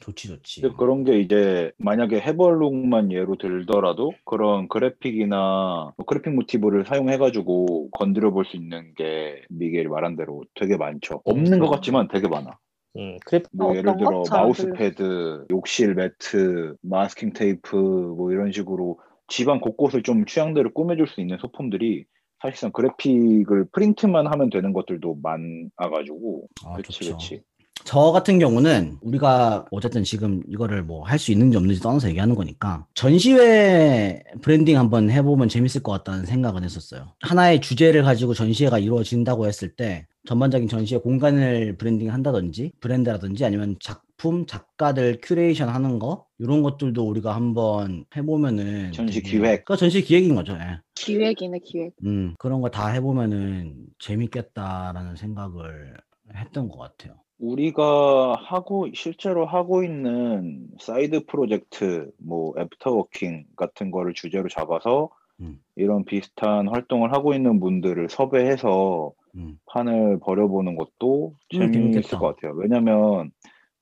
좋지 0.00 0.28
좋지. 0.28 0.60
근데 0.62 0.74
그런 0.76 1.04
게 1.04 1.20
이제 1.20 1.70
만약에 1.78 2.20
해벌룩만 2.20 3.12
예로 3.12 3.36
들더라도 3.36 4.12
그런 4.24 4.66
그래픽이나 4.68 5.92
뭐 5.96 6.06
그래픽 6.06 6.34
모티브를 6.34 6.84
사용해가지고 6.86 7.90
건드려 7.90 8.32
볼 8.32 8.44
수 8.44 8.56
있는 8.56 8.94
게 8.94 9.42
미겔이 9.50 9.86
말한 9.86 10.16
대로 10.16 10.42
되게 10.54 10.76
많죠. 10.76 11.20
없는 11.24 11.60
것 11.60 11.70
같지만 11.70 12.08
되게 12.08 12.26
많아. 12.26 12.58
음, 12.96 13.16
크래프 13.24 13.48
뭐 13.52 13.76
예를 13.76 13.96
들어 13.96 14.22
마우스패드, 14.28 15.46
욕실 15.50 15.94
매트, 15.94 16.76
마스킹 16.82 17.32
테이프 17.32 17.76
뭐 17.76 18.32
이런 18.32 18.50
식으로 18.52 18.98
집안 19.28 19.60
곳곳을 19.60 20.02
좀 20.02 20.26
취향대로 20.26 20.72
꾸며줄 20.74 21.06
수 21.06 21.20
있는 21.20 21.38
소품들이 21.38 22.04
사실상 22.42 22.72
그래픽을 22.72 23.66
프린트만 23.72 24.26
하면 24.26 24.50
되는 24.50 24.72
것들도 24.72 25.16
많아가지고 25.22 26.48
아, 26.66 26.76
좋죠. 26.82 27.12
그치 27.16 27.40
저 27.84 28.12
같은 28.12 28.38
경우는 28.38 28.98
우리가 29.02 29.66
어쨌든 29.70 30.04
지금 30.04 30.42
이거를 30.46 30.82
뭐 30.84 31.04
할 31.04 31.18
수 31.18 31.32
있는지 31.32 31.56
없는지 31.56 31.80
떠나서 31.80 32.08
얘기하는 32.10 32.34
거니까 32.36 32.86
전시회 32.94 34.22
브랜딩 34.40 34.78
한번 34.78 35.10
해보면 35.10 35.48
재밌을 35.48 35.82
것 35.82 35.92
같다는 35.92 36.24
생각은 36.26 36.62
했었어요. 36.64 37.12
하나의 37.20 37.60
주제를 37.60 38.02
가지고 38.02 38.34
전시회가 38.34 38.78
이루어진다고 38.78 39.46
했을 39.46 39.74
때 39.74 40.06
전반적인 40.26 40.68
전시회 40.68 40.98
공간을 41.00 41.76
브랜딩 41.76 42.12
한다든지 42.12 42.72
브랜드라든지 42.80 43.44
아니면 43.44 43.76
작품 43.80 44.46
작가들 44.46 45.18
큐레이션 45.20 45.68
하는 45.68 45.98
거 45.98 46.26
이런 46.38 46.62
것들도 46.62 47.02
우리가 47.06 47.34
한번 47.34 48.04
해보면은 48.16 48.92
전시 48.92 49.20
되게- 49.20 49.30
기획. 49.38 49.64
그 49.64 49.76
전시 49.76 50.02
기획인 50.02 50.36
거죠. 50.36 50.52
예. 50.54 50.78
기획이네 50.94 51.58
기획. 51.64 51.92
음 52.04 52.34
그런 52.38 52.60
거 52.60 52.68
다 52.70 52.88
해보면은 52.88 53.74
재밌겠다라는 53.98 55.16
생각을 55.16 55.96
했던 56.36 56.68
것 56.68 56.78
같아요. 56.78 57.16
우리가 57.42 58.36
하고 58.38 58.88
실제로 58.94 59.46
하고 59.46 59.82
있는 59.82 60.68
사이드 60.78 61.26
프로젝트 61.26 62.10
뭐 62.18 62.54
애프터워킹 62.56 63.46
같은 63.56 63.90
거를 63.90 64.14
주제로 64.14 64.48
잡아서 64.48 65.10
음. 65.40 65.60
이런 65.74 66.04
비슷한 66.04 66.68
활동을 66.68 67.12
하고 67.12 67.34
있는 67.34 67.58
분들을 67.58 68.08
섭외해서 68.10 69.12
음. 69.34 69.58
판을 69.66 70.20
벌여보는 70.20 70.76
것도 70.76 71.34
음, 71.54 71.72
재미있을. 71.72 72.18
것 72.18 72.36
같아요. 72.36 72.52
왜냐면 72.54 73.32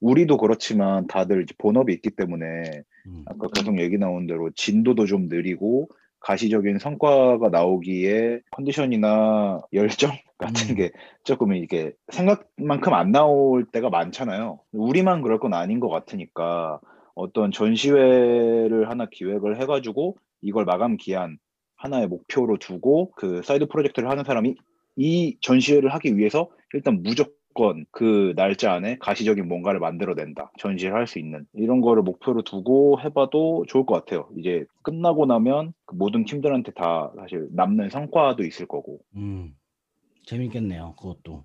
우리도 0.00 0.38
그렇지만 0.38 1.06
다들 1.06 1.42
이제 1.42 1.54
본업이 1.58 1.92
있기 1.92 2.10
때문에 2.12 2.46
음. 3.06 3.24
아까 3.26 3.48
계속 3.48 3.78
얘기 3.78 3.98
나온 3.98 4.26
대로 4.26 4.50
진도도 4.52 5.04
좀 5.04 5.28
느리고 5.28 5.90
가시적인 6.20 6.78
성과가 6.78 7.48
나오기에 7.48 8.40
컨디션이나 8.50 9.60
열정 9.72 10.12
같은 10.38 10.70
음. 10.70 10.74
게 10.76 10.92
조금 11.24 11.54
이게 11.54 11.92
생각만큼 12.08 12.94
안 12.94 13.12
나올 13.12 13.64
때가 13.64 13.90
많잖아요. 13.90 14.60
우리만 14.72 15.22
그럴 15.22 15.38
건 15.38 15.54
아닌 15.54 15.80
것 15.80 15.88
같으니까 15.88 16.80
어떤 17.14 17.52
전시회를 17.52 18.88
하나 18.88 19.06
기획을 19.10 19.60
해가지고 19.60 20.16
이걸 20.42 20.64
마감 20.64 20.96
기한 20.96 21.38
하나의 21.76 22.06
목표로 22.08 22.58
두고 22.58 23.12
그 23.12 23.42
사이드 23.42 23.66
프로젝트를 23.66 24.10
하는 24.10 24.24
사람이 24.24 24.54
이 24.96 25.36
전시회를 25.40 25.92
하기 25.94 26.16
위해서 26.16 26.50
일단 26.74 27.02
무조건 27.02 27.39
그 27.90 28.32
날짜 28.36 28.72
안에 28.72 28.96
가시적인 28.98 29.46
뭔가를 29.48 29.80
만들어낸다. 29.80 30.52
전시를 30.58 30.94
할 30.94 31.06
수 31.06 31.18
있는 31.18 31.46
이런 31.52 31.80
거를 31.80 32.02
목표로 32.02 32.42
두고 32.42 33.00
해봐도 33.00 33.64
좋을 33.68 33.84
것 33.84 33.94
같아요. 33.94 34.28
이제 34.38 34.64
끝나고 34.82 35.26
나면 35.26 35.72
그 35.84 35.94
모든 35.94 36.24
팀들한테 36.24 36.72
다 36.72 37.12
사실 37.18 37.48
남는 37.52 37.90
성과도 37.90 38.44
있을 38.44 38.66
거고 38.66 39.00
음. 39.16 39.54
재밌겠네요. 40.26 40.94
그것도. 40.98 41.44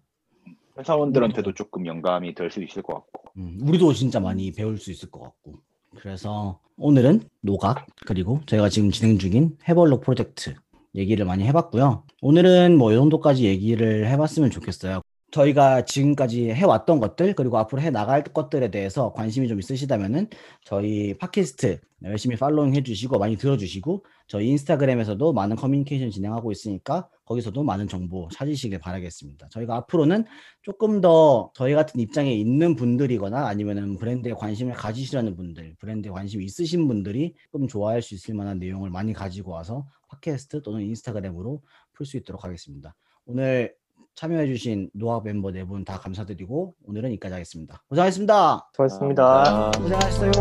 회사원들한테도 0.77 1.53
조금 1.53 1.85
영감이 1.85 2.35
될 2.35 2.51
수 2.51 2.61
있을 2.61 2.81
것 2.83 2.93
같고. 2.95 3.23
음, 3.37 3.59
우리도 3.63 3.93
진짜 3.93 4.19
많이 4.19 4.51
배울 4.51 4.77
수 4.77 4.91
있을 4.91 5.09
것 5.09 5.21
같고. 5.21 5.53
그래서 5.97 6.59
오늘은 6.77 7.21
노각 7.41 7.87
그리고 8.05 8.41
저희가 8.45 8.69
지금 8.69 8.91
진행 8.91 9.17
중인 9.17 9.57
해벌록 9.67 10.01
프로젝트 10.01 10.53
얘기를 10.93 11.25
많이 11.25 11.43
해봤고요. 11.45 12.03
오늘은 12.21 12.77
뭐 12.77 12.91
이 12.91 12.95
정도까지 12.95 13.45
얘기를 13.45 14.07
해봤으면 14.07 14.49
좋겠어요. 14.51 15.01
저희가 15.35 15.83
지금까지 15.83 16.51
해왔던 16.51 17.01
것들 17.01 17.33
그리고 17.35 17.57
앞으로 17.57 17.81
해 17.81 17.89
나갈 17.89 18.23
것들에 18.23 18.71
대해서 18.71 19.11
관심이 19.11 19.49
좀 19.49 19.59
있으시다면은 19.59 20.29
저희 20.63 21.13
팟캐스트 21.17 21.81
열심히 22.03 22.37
팔로잉 22.37 22.73
해주시고 22.73 23.19
많이 23.19 23.35
들어주시고 23.35 24.05
저희 24.27 24.47
인스타그램에서도 24.47 25.33
많은 25.33 25.57
커뮤니케이션 25.57 26.09
진행하고 26.09 26.53
있으니까 26.53 27.09
거기서도 27.25 27.63
많은 27.63 27.89
정보 27.89 28.29
찾으시길 28.31 28.79
바라겠습니다. 28.79 29.49
저희가 29.49 29.75
앞으로는 29.75 30.23
조금 30.61 31.01
더 31.01 31.51
저희 31.53 31.73
같은 31.73 31.99
입장에 31.99 32.31
있는 32.33 32.77
분들이거나 32.77 33.45
아니면은 33.45 33.97
브랜드에 33.97 34.31
관심을 34.33 34.73
가지시려는 34.73 35.35
분들, 35.35 35.75
브랜드에 35.79 36.11
관심이 36.11 36.45
있으신 36.45 36.87
분들이 36.87 37.33
좀 37.51 37.67
좋아할 37.67 38.01
수 38.01 38.13
있을 38.13 38.35
만한 38.35 38.59
내용을 38.59 38.89
많이 38.89 39.11
가지고 39.11 39.51
와서 39.51 39.85
팟캐스트 40.07 40.61
또는 40.61 40.81
인스타그램으로 40.83 41.61
풀 41.91 42.05
수 42.05 42.15
있도록 42.15 42.45
하겠습니다. 42.45 42.95
오늘 43.25 43.75
참여해주신 44.15 44.91
노학 44.93 45.23
멤버 45.25 45.51
네 45.51 45.63
분 45.65 45.83
다 45.85 45.99
감사드리고 45.99 46.73
오늘은 46.85 47.09
여기까지 47.11 47.33
하겠습니다. 47.33 47.81
고생하셨습니다. 47.89 48.69
수고하셨습니다. 48.73 49.23
아, 49.67 49.71
고생하셨어요. 49.77 50.31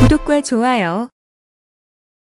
구독과 0.00 0.40
좋아요 0.42 1.08